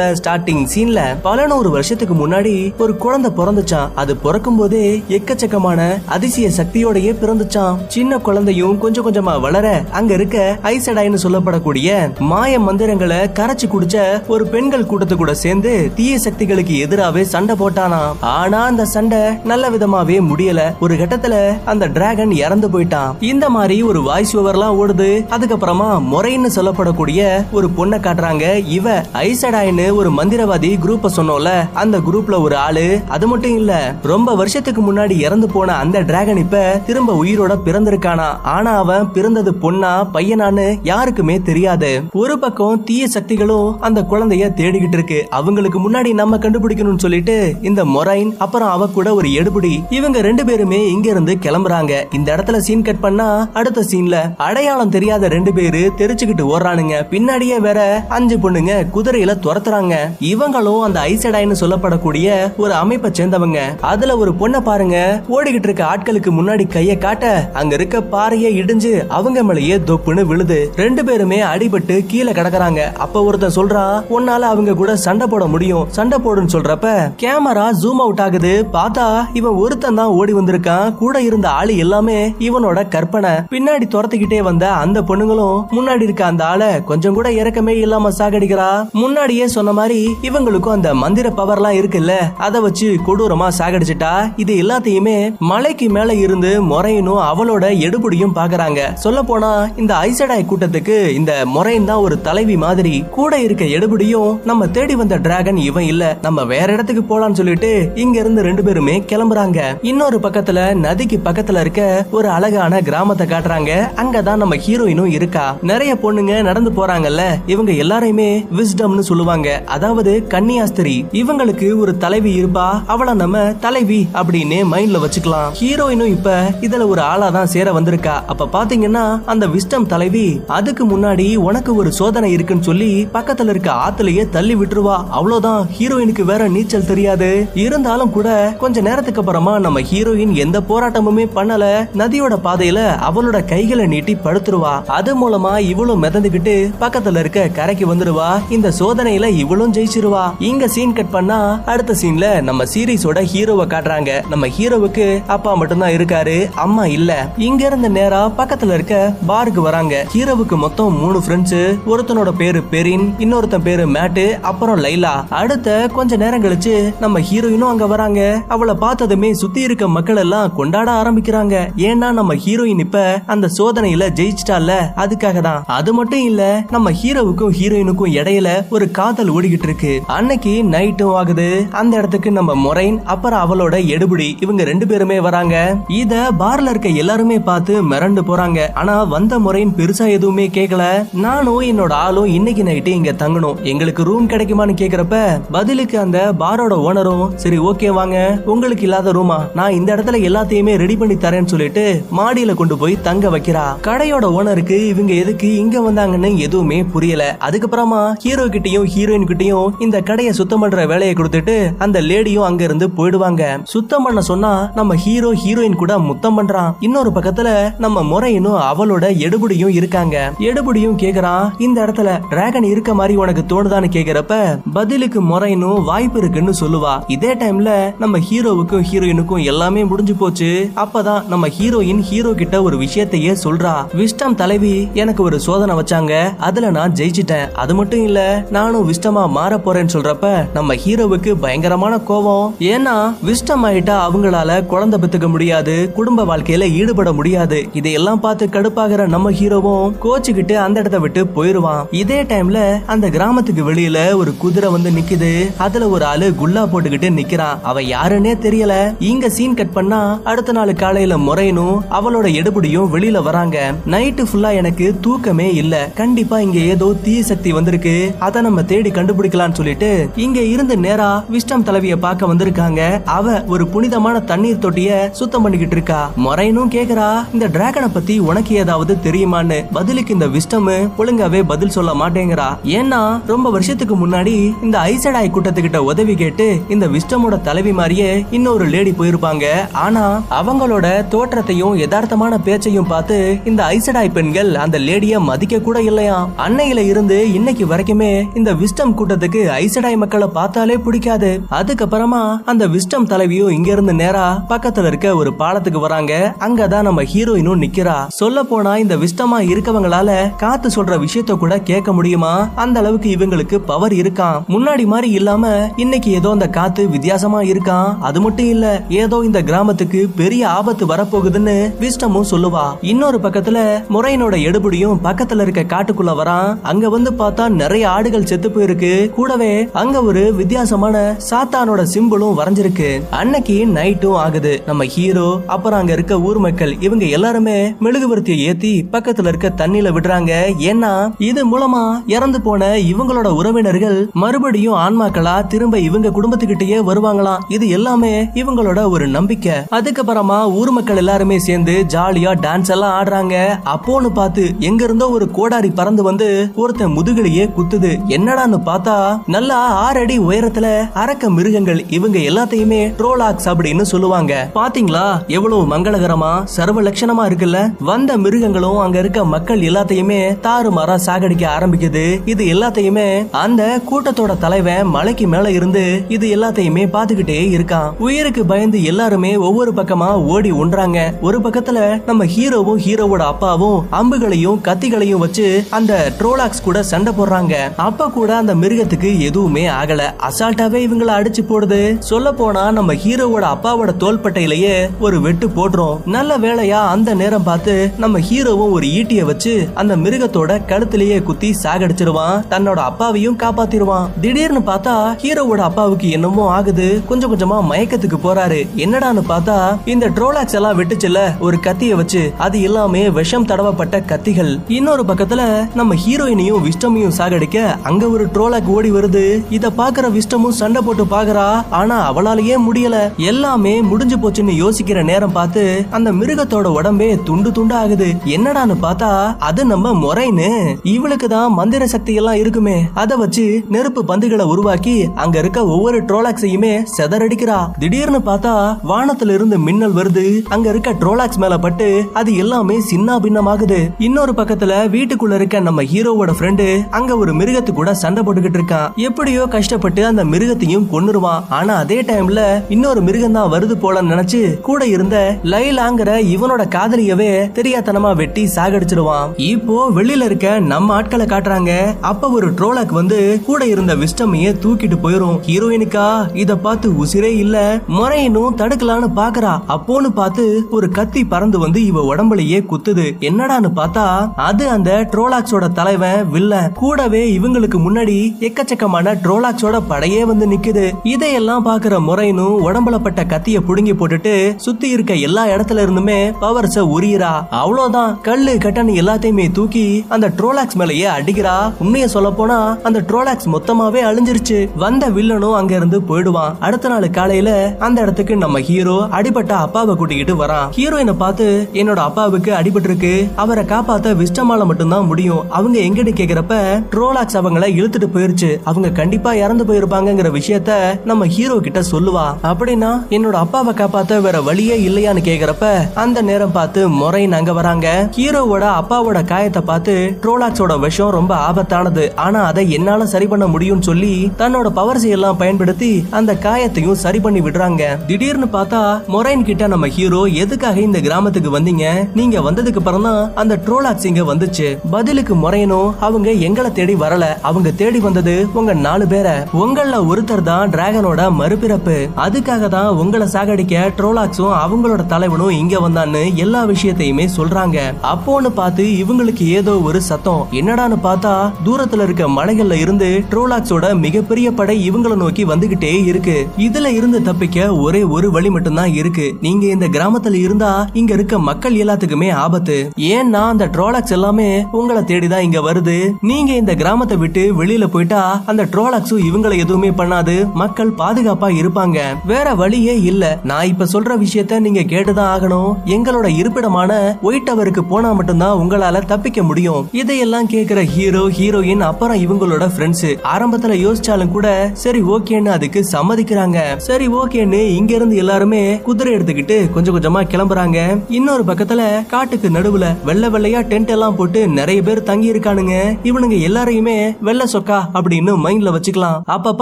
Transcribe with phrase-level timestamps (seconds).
[0.00, 7.14] Starting சீன்ல பல நூறு வருஷத்துக்கு முன்னாடி ஒரு குழந்தை பிறந்துச்சான் அது பிறக்கும் போதே எக்கச்சக்கமான அதிசய சக்தியோடயே
[7.22, 14.46] பிறந்துச்சான் சின்ன குழந்தையும் கொஞ்சம் கொஞ்சமா வளர அங்க இருக்க ஐசடாய்னு சொல்லப்படக்கூடிய மாய மந்திரங்களை கரைச்சு குடிச்ச ஒரு
[14.46, 20.60] பெண்கள் கூட்டத்து கூட சேர்ந்து தீய சக்திகளுக்கு எதிராவே சண்டை போட்டானா ஆனா அந்த சண்டை நல்ல விதமாவே முடியல.
[20.80, 23.14] ஒரு கட்டத்துல அந்த டிராகன் இறந்து போயிட்டான்.
[23.20, 25.10] இந்த மாதிரி ஒரு வாய்ஸ் ஓவர்லாம் ஓடுது.
[25.30, 28.62] அதுக்கப்புறமா முறைன்னு சொல்லப்படக்கூடிய ஒரு பொண்ணை காட்டுறாங்க.
[28.66, 33.00] இவ ஐசடாயின்னு ஒரு மந்திரவாதி குரூப்ப சொன்னோம்ல அந்த குரூப்ல ஒரு ஆளு.
[33.08, 38.40] அது மட்டும் இல்ல ரொம்ப வருஷத்துக்கு முன்னாடி இறந்து போன அந்த டிராகன் இப்ப திரும்ப உயிரோட பிறந்திருக்கானா?
[38.42, 42.02] ஆனா அவன் பிறந்தது பொண்ணா பையனான்னு யாருக்குமே தெரியாது.
[42.12, 45.26] ஒரு பக்கம் தீய சக்திகளும் அந்த குழந்தைய தேடிக்கிட்டு இருக்கு.
[45.30, 49.92] அவங்களுக்கு முன்னாடி நம்ம கண்டுபிடிக்கணும்னு சொல்லிட்டு இந்த மொரைன் அப்புறம் அவ கூட ஒரு எடுபடி.
[49.92, 52.14] இவங்க ரெண்டு பேருமே இங்க இருந்து கிளம்புறாங்க.
[52.14, 57.06] இந்த இடத்துல சீன் கட் பண்ணா அடுத்த சீன்ல அடையாளம் தெரியாத ரெண்டு பேரு தெரிச்சுக்கிட்டு ஓடுறானுங்க.
[57.10, 59.79] பின்னாடியே வேற அஞ்சு பொண்ணுங்க குதிரையில துரத்துறாங்க
[60.20, 63.58] இவங்களும் அந்த ஐசடாயின்னு சொல்லப்படக்கூடிய ஒரு அமைப்பை சேர்ந்தவங்க.
[63.80, 65.22] அதுல ஒரு பொண்ணை பாருங்க.
[65.30, 70.72] ஓடிக்கிட்டு இருக்க ஆட்களுக்கு முன்னாடி கைய காட்ட அங்க இருக்க பாறையை இடிஞ்சு அவங்க மேலேயே தொப்புன்னு விழுது.
[70.76, 72.94] ரெண்டு பேருமே அடிபட்டு கீழே கிடக்குறாங்க.
[72.96, 75.86] அப்ப ஒருத்தன் சொல்றான் உன்னால அவங்க கூட சண்டை போட முடியும்.
[75.90, 78.66] சண்டை போடுன்னு சொல்றப்ப கேமரா ஜூம் அவுட் ஆகுது.
[78.72, 80.94] பார்த்தா இவன் ஒருத்தன் தான் ஓடி வந்திருக்கான்.
[80.94, 83.30] கூட இருந்த ஆளு எல்லாமே இவனோட கற்பனை.
[83.30, 88.90] பின்னாடி துரத்துக்கிட்டே வந்த அந்த பொண்ணுங்களும் முன்னாடி இருக்க அந்த ஆளை கொஞ்சம் கூட இறக்கமே இல்லாம சாகடிக்கிறா.
[88.92, 92.12] முன்னாடியே சொன்ன மாதிரி இவங்களுக்கும் அந்த மந்திர பவர்லாம் இருக்குல்ல?
[92.38, 94.32] அதை வச்சு கொடூரமா சாகடிச்சிட்டா?
[94.36, 98.94] இது எல்லாத்தையுமே மலைக்கு மேல இருந்து முறையனும் அவளோட எடுபடியும் பாக்குறாங்க.
[98.94, 104.68] சொல்ல போனா இந்த ஐசடாய் கூட்டத்துக்கு இந்த முறையின் தான் ஒரு தலைவி மாதிரி கூட இருக்க எடுபடியும் நம்ம
[104.68, 106.18] தேடி வந்த டிராகன் இவன் இல்ல.
[106.22, 109.60] நம்ம வேற இடத்துக்கு போலான்னு சொல்லிட்டு இங்க இருந்து ரெண்டு பேருமே கிளம்புறாங்க.
[109.82, 113.70] இன்னொரு பக்கத்துல நதிக்கு பக்கத்துல இருக்க ஒரு அழகான கிராமத்தை காட்டுறாங்க.
[113.96, 115.56] அங்கதான் நம்ம ஹீரோயினும் இருக்கா.
[115.62, 117.22] நிறைய பொண்ணுங்க நடந்து போறாங்கல்ல.
[117.46, 119.49] இவங்க எல்லாரையுமே விஸ்டம்னு சொல்லுவாங்க.
[119.66, 125.50] அதாவது கன்னியாஸ்திரி இவங்களுக்கு ஒரு தலைவி இருப்பா அவள நம்ம தலைவி அப்படின்னு மைண்ட்ல வச்சுக்கலாம்.
[125.60, 128.14] ஹீரோயினும் இப்ப இதுல ஒரு ஆளா தான் சேர வந்திருக்கா.
[128.26, 134.28] அப்ப பாத்தீங்கன்னா அந்த விஸ்டம் தலைவி அதுக்கு முன்னாடி உனக்கு ஒரு சோதனை இருக்குன்னு சொல்லி பக்கத்துல இருக்க ஆத்துலயே
[134.30, 134.96] தள்ளி விட்டுருவா.
[135.10, 137.48] அவ்வளவுதான் ஹீரோயினுக்கு வேற நீச்சல் தெரியாது.
[137.54, 141.88] இருந்தாலும் கூட கொஞ்ச நேரத்துக்கு அப்புறமா நம்ம ஹீரோயின் எந்த போராட்டமுமே பண்ணல.
[141.94, 142.80] நதியோட பாதையில
[143.10, 144.84] அவளோட கைகளை நீட்டி படுத்துருவா.
[144.86, 148.28] அது மூலமா இவளும் மிதந்துகிட்டு பக்கத்துல இருக்க கரைக்கு வந்துருவா.
[148.50, 150.24] இந்த சோதனையில இவளும் ஜெயிச்சிருவா.
[150.50, 151.38] இங்க சீன் கட் பண்ணா
[151.72, 154.10] அடுத்த சீன்ல நம்ம சீரீஸோட ஹீரோவை காட்டுறாங்க.
[154.32, 157.10] நம்ம ஹீரோவுக்கு அப்பா மட்டும்தான் இருக்காரு அம்மா இல்ல.
[157.48, 158.96] இங்க இருந்து நேரா பக்கத்துல இருக்க
[159.26, 159.94] பாருக்கு வராங்க.
[160.14, 161.62] ஹீரோவுக்கு மொத்தம் மூணு ஃப்ரெண்ட்ஸ்
[161.92, 165.14] ஒருத்தனோட பேரு பெரின் இன்னொருத்தன் பேரு மேட்டு அப்புறம் லைலா.
[165.40, 168.20] அடுத்த கொஞ்ச நேரம் கழிச்சு நம்ம ஹீரோயினும் அங்க வராங்க.
[168.48, 171.54] அவளை பார்த்ததுமே சுத்தி இருக்க மக்கள் எல்லாம் கொண்டாட ஆரம்பிக்கிறாங்க.
[171.88, 178.14] ஏன்னா நம்ம ஹீரோயின் இப்ப அந்த சோதனையில ஜெயிச்சிட்டால அதுக்காக தான் அது மட்டும் இல்ல நம்ம ஹீரோவுக்கும் ஹீரோயினுக்கும்
[178.20, 179.92] இடையில ஒரு காதல் ஓடிக்கிட்டு இருக்கு.
[180.06, 181.48] அன்னைக்கு நைட்டும் ஆகுது.
[181.70, 185.56] அந்த இடத்துக்கு நம்ம மொரைன் அப்புறம் அவளோட எடுபடி இவங்க ரெண்டு பேருமே வராங்க.
[185.88, 188.60] இத பார்ல இருக்க எல்லாருமே பார்த்து மிரண்டு போறாங்க.
[188.74, 193.58] ஆனா வந்த முறையின் பெருசா எதுவுமே கேட்கல நானும் என்னோட ஆளும் இன்னைக்கு நைட்டு இங்க தங்கணும்.
[193.62, 195.16] எங்களுக்கு ரூம் கிடைக்குமான்னு கேக்குறப்ப
[195.50, 198.42] பதிலுக்கு அந்த பாரோட ஓனரும் சரி ஓகே வாங்க.
[198.44, 201.84] உங்களுக்கு இல்லாத ரூமா நான் இந்த இடத்துல எல்லாத்தையுமே ரெடி பண்ணி தரேன்னு சொல்லிட்டு
[202.18, 203.64] மாடியில கொண்டு போய் தங்க வைக்கிறா.
[203.86, 207.24] கடையோட ஓனருக்கு இவங்க எதுக்கு இங்க வந்தாங்கன்னு எதுவுமே புரியல.
[207.48, 212.88] அதுக்கப்புறமா ஹீரோ கிட்டயும் ஹீரோயின் கிட்டயும் இந்த கடையை சுத்தம் பண்ற வேலையை கொடுத்துட்டு அந்த லேடியும் அங்க இருந்து
[212.88, 213.62] போயிடுவாங்க.
[213.62, 216.74] சுத்தம் பண்ண சொன்னா நம்ம ஹீரோ ஹீரோயின் கூட முத்தம் பண்றான்.
[216.80, 220.32] இன்னொரு பக்கத்துல நம்ம முறையினும் அவளோட எடுபடியும் இருக்காங்க.
[220.38, 227.00] எடுபடியும் கேக்குறான் இந்த இடத்துல டிராகன் இருக்க மாதிரி உனக்கு தோணுதான்னு கேக்குறப்ப பதிலுக்கு முறையினும் வாய்ப்பு இருக்குன்னு சொல்லுவா.
[227.06, 230.70] இதே டைம்ல நம்ம ஹீரோவுக்கும் ஹீரோயினுக்கும் எல்லாமே முடிஞ்சு போச்சு.
[230.76, 233.74] அப்பதான் நம்ம ஹீரோயின் ஹீரோ கிட்ட ஒரு விஷயத்தையே சொல்றா.
[233.92, 236.36] விஸ்டம் தலைவி எனக்கு ஒரு சோதனை வச்சாங்க.
[236.38, 237.50] அதுல நான் ஜெயிச்சிட்டேன்.
[237.50, 242.52] அது மட்டும் இல்ல நானும் விஸ்டம் மாற போறேன்னு சொல்றப்ப நம்ம ஹீரோவுக்கு பயங்கரமான கோவம்.
[242.58, 247.68] ஏன்னா விஸ்டம் ஆயிட்டா அவங்களால குழந்தை பெத்துக்க முடியாது குடும்ப வாழ்க்கையில ஈடுபட முடியாது.
[247.72, 251.86] இதையெல்லாம் பார்த்து கடுப்பாகிற நம்ம ஹீரோவும் கோச்சுக்கிட்டு அந்த இடத்த விட்டு போயிருவான்.
[251.90, 255.50] இதே டைம்ல அந்த கிராமத்துக்கு வெளியில ஒரு குதிரை வந்து நிக்குது.
[255.56, 257.60] அதுல ஒரு ஆளு குல்லா போட்டுக்கிட்டு நிக்கிறான்.
[257.62, 258.94] அவ யாருன்னே தெரியல.
[258.98, 263.74] இங்க சீன் கட் பண்ணா அடுத்த நாள் காலையில முறையனும் அவளோட எடுபடியும் வெளியில வராங்க.
[263.86, 265.90] நைட்டு ஃபுல்லா எனக்கு தூக்கமே இல்ல.
[265.94, 268.14] கண்டிப்பா இங்க ஏதோ தீ சக்தி வந்திருக்கு.
[268.18, 269.90] அத நம்ம தேடி கண்டுபிடிக்கலாம்னு சொல்லிட்டு
[270.26, 272.80] இங்க இருந்து நேரா விஸ்டம் தலைவிய பார்க்க வந்திருக்காங்க.
[273.04, 276.00] அவ ஒரு புனிதமான தண்ணீர் தொட்டிய சுத்தம் பண்ணிக்கிட்டு இருக்கா.
[276.24, 279.58] மொரைனும் கேக்குறா இந்த டிராகனை பத்தி உனக்கு ஏதாவது தெரியுமான்னு?
[279.72, 280.68] பதிலுக்கு இந்த விஸ்டம்
[281.00, 282.46] ஒழுங்காவே பதில் சொல்ல மாட்டேங்கிறா.
[282.78, 288.94] ஏன்னா ரொம்ப வருஷத்துக்கு முன்னாடி இந்த ஐசடாய் கூட்டத்துக்கிட்ட உதவி கேட்டு இந்த விஸ்டமோட தலைவி மாதிரியே இன்னொரு லேடி
[288.98, 289.46] போயிருப்பாங்க.
[289.84, 290.04] ஆனா
[290.40, 297.18] அவங்களோட தோற்றத்தையும் யதார்த்தமான பேச்சையும் பார்த்து இந்த ஐசடாய் பெண்கள் அந்த லேடிய மதிக்க கூட இல்லையா அன்னையில இருந்து
[297.38, 301.40] இன்னைக்கு வரைக்குமே இந்த விஸ்டம் விஸ்டம் கூட்டத்துக்கு ஐசடாய் மக்களை பார்த்தாலே பிடிக்காது.
[301.50, 306.34] அதுக்கப்புறமா அந்த விஸ்டம் தலைவியும் இங்க இருந்து நேரா பக்கத்துல இருக்க ஒரு பாலத்துக்கு வராங்க.
[306.38, 308.06] அங்கதான் நம்ம ஹீரோயினும் நிக்கிறா.
[308.08, 312.48] சொல்ல போனா இந்த விஸ்டமா இருக்கவங்களால காத்து சொல்ற விஷயத்த கூட கேட்க முடியுமா?
[312.54, 318.20] அந்த அளவுக்கு இவங்களுக்கு பவர் இருக்கான் முன்னாடி மாதிரி இல்லாம இன்னைக்கு ஏதோ அந்த காத்து வித்தியாசமா இருக்கான் அது
[318.20, 322.66] மட்டும் இல்ல ஏதோ இந்த கிராமத்துக்கு பெரிய ஆபத்து வரப்போகுதுன்னு விஸ்டமும் சொல்லுவா.
[322.80, 323.58] இன்னொரு பக்கத்துல
[323.90, 326.58] முறையனோட எடுபடியும் பக்கத்துல இருக்க காட்டுக்குள்ள வரான்.
[326.62, 328.79] அங்க வந்து பார்த்தா நிறைய ஆடுகள் செத்து போயிருக்கு.
[329.14, 333.02] கூடவே அங்க ஒரு வித்தியாசமான சாத்தானோட சிம்பிளும் வரைஞ்சிருக்கு.
[333.10, 334.62] அன்னைக்கு நைட்டும் ஆகுது.
[334.66, 340.32] நம்ம ஹீரோ அப்புறம் அங்க இருக்க ஊர் மக்கள் இவங்க எல்லாருமே மெழுகுவர்த்தியை ஏத்தி பக்கத்துல இருக்க தண்ணியில விடுறாங்க.
[340.58, 347.38] ஏன்னா இது மூலமா இறந்து போன இவங்களோட உறவினர்கள் மறுபடியும் ஆன்மாக்களா திரும்ப இவங்க குடும்பத்துக்கிட்டயே வருவாங்களாம்.
[347.48, 349.52] இது எல்லாமே இவங்களோட ஒரு நம்பிக்கை.
[349.52, 353.60] அதுக்கப்புறமா ஊர் மக்கள் எல்லாருமே சேர்ந்து ஜாலியா டான்ஸ் எல்லாம் ஆடுறாங்க.
[353.64, 358.06] அப்போன்னு பார்த்து எங்க இருந்தோ ஒரு கோடாரி பறந்து வந்து ஒருத்தன் முதுகிலேயே குத்துது.
[358.06, 364.50] என்னடான்னு பார்த்தா நல்லா ஆறு அடி உயரத்துல அரக்க மிருகங்கள் இவங்க எல்லாத்தையுமே ட்ரோலாக்ஸ் அப்படின்னு சொல்லுவாங்க.
[364.54, 365.26] பாத்தீங்களா?
[365.26, 367.58] எவ்வளவு மங்களகரமா சர்வ லட்சணமா இருக்குல்ல?
[367.80, 372.04] வந்த மிருகங்களும் அங்க இருக்க மக்கள் எல்லாத்தையுமே தாறுமாறா சாகடிக்க ஆரம்பிக்குது.
[372.24, 377.90] இது எல்லாத்தையுமே அந்த கூட்டத்தோட தலைவன் மலைக்கு மேல இருந்து இது எல்லாத்தையுமே பாத்துக்கிட்டே இருக்கான்.
[377.98, 380.98] உயிருக்கு பயந்து எல்லாருமே ஒவ்வொரு பக்கமா ஓடி ஒன்றாங்க.
[381.20, 387.54] ஒரு பக்கத்துல நம்ம ஹீரோவும் ஹீரோவோட அப்பாவும் அம்புகளையும் கத்திகளையும் வச்சு அந்த ட்ரோலாக்ஸ் கூட சண்டை போடுறாங்க.
[387.76, 390.02] அப்ப கூட அந்த மிருகத்துக்கு எதுவுமே ஆகல.
[390.28, 391.98] அசால்ட்டாவே இவங்கள அடிச்சு போடுது.
[391.98, 396.06] சொல்ல போனா நம்ம ஹீரோவோட அப்பாவோட தோள்பட்டையிலேயே ஒரு வெட்டு போடுறோம்.
[396.06, 402.42] நல்ல வேளையா அந்த நேரம் பார்த்து நம்ம ஹீரோவும் ஒரு ஈட்டிய வச்சு அந்த மிருகத்தோட கழுத்திலேயே குத்தி சாகடிச்சிருவான்.
[402.50, 404.08] தன்னோட அப்பாவையும் காப்பாத்திருவான்.
[404.20, 407.02] திடீர்னு பார்த்தா ஹீரோவோட அப்பாவுக்கு என்னமோ ஆகுது.
[407.08, 408.68] கொஞ்சம் கொஞ்சமா மயக்கத்துக்கு போறாரு.
[408.76, 412.32] என்னடான்னு பார்த்தா இந்த ட்ரோலாக்ஸ் எல்லாம் வெட்டுச்சுல ஒரு கத்திய வச்சு.
[412.38, 414.60] அது எல்லாமே விஷம் தடவப்பட்ட கத்திகள்.
[414.68, 419.44] இன்னொரு பக்கத்துல நம்ம ஹீரோயினையும் விஷ்டமையும் சாகடிக்க அங்க ஒரு ட்ரோலாக் ஓடி வருது.
[419.50, 421.62] இத பாக்குற விஷ்டமும் சண்டை போட்டு பாக்குறா.
[421.70, 423.16] ஆனா அவளாலேயே முடியல.
[423.16, 428.14] எல்லாமே முடிஞ்சு போச்சுன்னு யோசிக்கிற நேரம் பார்த்து அந்த மிருகத்தோட உடம்பே துண்டு துண்டு ஆகுது.
[428.24, 432.84] என்னடான்னு பார்த்தா அது நம்ம முறைன்னு இவளுக்கு தான் மந்திர சக்தி எல்லாம் இருக்குமே.
[432.94, 437.78] அத வச்சு நெருப்பு பந்துகளை உருவாக்கி அங்க இருக்க ஒவ்வொரு ட்ரோலாக்ஸையுமே செதறடிக்கிறா.
[437.78, 440.42] திடீர்னு பார்த்தா வானத்துல இருந்து மின்னல் வருது.
[440.48, 443.90] அங்க இருக்க ட்ரோலாக்ஸ் மேல பட்டு அது எல்லாமே சின்ன பின்னமாகுது.
[443.98, 449.44] இன்னொரு பக்கத்துல வீட்டுக்குள்ள இருக்க நம்ம ஹீரோவோட ஃப்ரெண்டு அங்க ஒரு மிருகத்து கூட சண்டை போட்டுக்கிட்டு இருக்கான் எப்படியோ
[449.56, 452.40] கஷ்டப்பட்டு அந்த மிருகத்தையும் கொன்னுருவான் ஆனா அதே டைம்ல
[452.74, 455.16] இன்னொரு மிருகம் தான் வருது போல நினைச்சு கூட இருந்த
[455.52, 459.30] லைலாங்கிற இவனோட காதலியவே தெரியாத்தனமா வெட்டி சாகடிச்சிருவான்.
[459.36, 461.72] இப்போ வெளியில இருக்க நம்ம ஆட்களை காட்டுறாங்க.
[462.10, 465.38] அப்ப ஒரு ட்ரோலாக் வந்து கூட இருந்த விஸ்டமையே தூக்கிட்டு போயிரும்.
[465.48, 466.06] ஹீரோயினுக்கா
[466.42, 467.56] இத பார்த்து உசிரே இல்ல
[467.96, 469.52] முறையினும் தடுக்கலான்னு பாக்குறா.
[469.76, 473.06] அப்போன்னு பார்த்து ஒரு கத்தி பறந்து வந்து இவ உடம்புலயே குத்துது.
[473.30, 474.06] என்னடான்னு பார்த்தா
[474.48, 480.86] அது அந்த ட்ரோலாக்ஸோட தலைவன் வில்ல கூடவே இவங்களுக்கு முன்னாடி எக்கச்சக்கமான ட்ரோலாக்ஸோட படையே வந்து நிக்குது.
[481.02, 487.32] இதையெல்லாம் பாக்குற முறையனும் உடம்புல பட்ட கத்திய புடுங்கி போட்டுட்டு சுத்தி இருக்க எல்லா இடத்துல இருந்துமே பவர்ஸ உரியரா
[487.50, 491.56] அவ்வளவுதான் கல்லு கட்டணி எல்லாத்தையுமே தூக்கி அந்த ட்ரோலாக்ஸ் மேலயே அடிக்கிறா.
[491.84, 494.58] உண்மைய சொல்ல போனா அந்த ட்ரோலாக்ஸ் மொத்தமாவே அழிஞ்சிருச்சு.
[494.76, 496.56] வந்த வில்லனும் அங்க இருந்து போயிடுவான்.
[496.60, 500.68] அடுத்த நாள் காலையில அந்த இடத்துக்கு நம்ம ஹீரோ அடிபட்ட அப்பாவை கூட்டிக்கிட்டு வரான்.
[500.76, 503.12] ஹீரோயினை பார்த்து என்னோட அப்பாவுக்கு அடிபட்டிருக்கு.
[503.36, 505.50] அவரை காப்பாத்த விஷ்டமால மட்டும்தான் முடியும்.
[505.50, 506.54] அவங்க எங்கன்னு கேக்குறப்ப
[506.90, 508.50] ட்ரோலாக்ஸ் அவங்கள இழுத்துட்டு போயிருச்சு.
[508.70, 510.72] அவங்க கண்டிப்பா இறந்து போயிருப்பாங்கிற விஷயத்த
[511.10, 512.26] நம்ம ஹீரோ கிட்ட சொல்லுவா.
[512.50, 515.66] அப்படின்னா என்னோட அப்பாவை காப்பாத்த வேற வழியே இல்லையான்னு கேக்குறப்ப
[516.04, 517.88] அந்த நேரம் பார்த்து முறைன்னு அங்க வராங்க.
[518.16, 522.04] ஹீரோவோட அப்பாவோட காயத்தை பார்த்து ட்ரோலாக்ஸோட விஷம் ரொம்ப ஆபத்தானது.
[522.14, 527.40] ஆனா அதை என்னால சரி பண்ண முடியும்னு சொல்லி தன்னோட பவர்ஸ் எல்லாம் பயன்படுத்தி அந்த காயத்தையும் சரி பண்ணி
[527.40, 527.82] விடுறாங்க.
[528.06, 528.80] திடீர்னு பார்த்தா
[529.14, 531.86] மொரைன் கிட்ட நம்ம ஹீரோ எதுக்காக இந்த கிராமத்துக்கு வந்தீங்க?
[532.14, 534.68] நீங்க வந்ததுக்கு அப்புறம் தான் அந்த ட்ரோலாக்ஸ் இங்க வந்துச்சு.
[534.90, 537.24] பதிலுக்கு முறையனும் அவங்க எங்களை தேடி வரல.
[537.42, 538.48] அவங்க தேடி வந்தது.
[538.54, 539.34] உங்க நாலு பேரை.
[539.52, 541.96] உங்கள ஒருத்தர் தான் டிராகனோட மறுபிறப்பு.
[542.16, 547.78] அதுக்காக தான் உங்களை சாகடிக்க ட்ரோலாக்ஸும் அவங்களோட தலைவனும் இங்க வந்தான்னு எல்லா விஷயத்தையுமே சொல்றாங்க.
[548.02, 550.46] அப்போன்னு பார்த்து இவங்களுக்கு ஏதோ ஒரு சத்தம்.
[550.50, 556.48] என்னடான்னு பார்த்தா தூரத்துல இருக்க மலைகள்ல இருந்து ட்ரோலாக்ஸோட மிகப்பெரிய படை இவங்கள நோக்கி வந்துகிட்டே இருக்கு.
[556.58, 559.34] இதுல இருந்து தப்பிக்க ஒரே ஒரு வழி மட்டும்தான் இருக்கு.
[559.40, 562.90] நீங்க இந்த கிராமத்துல இருந்தா இங்க இருக்க மக்கள் எல்லாத்துக்குமே ஆபத்து.
[562.96, 566.12] ஏன்னா அந்த ட்ரோலாக்ஸ் எல்லாமே உங்களை தேடிதான் இங்க வருது.
[566.20, 570.52] நீங்க இந்த கிராமத்தை விட்டு வெளியில போயிட்டா அந்த ட்ரோலாக்ஸும் இவங்களை எதுவுமே பண்ணாது.
[570.52, 571.98] மக்கள் பாதுகாப்பா இருப்பாங்க.
[572.26, 573.38] வேற வழியே இல்ல.
[573.44, 575.74] நான் இப்ப சொல்ற விஷயத்த நீங்க கேட்டுதான் ஆகணும்.
[575.84, 579.88] எங்களோட இருப்பிடமான ஒயிட் டவருக்கு போனா மட்டும்தான் உங்களால தப்பிக்க முடியும்.
[579.92, 586.76] இதையெல்லாம் கேக்குற ஹீரோ ஹீரோயின் அப்புறம் இவங்களோட ஃப்ரெண்ட்ஸ் ஆரம்பத்துல யோசிச்சாலும் கூட சரி ஓகேன்னு அதுக்கு சம்மதிக்கிறாங்க.
[586.76, 590.98] சரி ஓகேன்னு இங்க இருந்து எல்லாருமே குதிரை எடுத்துக்கிட்டு கொஞ்சம் கொஞ்சமா கிளம்புறாங்க.
[591.08, 597.16] இன்னொரு பக்கத்துல காட்டுக்கு நடுவுல வெள்ளை வெள்ளையா டென்ட் எல்லாம் போட்டு நிறைய பேர் தங்கி இருக்கானுங்க இவனுங்க எல்லாரையுமே
[597.20, 599.18] வெள்ள சொக்க இருக்கா அப்படின்னு மைண்ட்ல வச்சுக்கலாம்.
[599.34, 599.54] அப்ப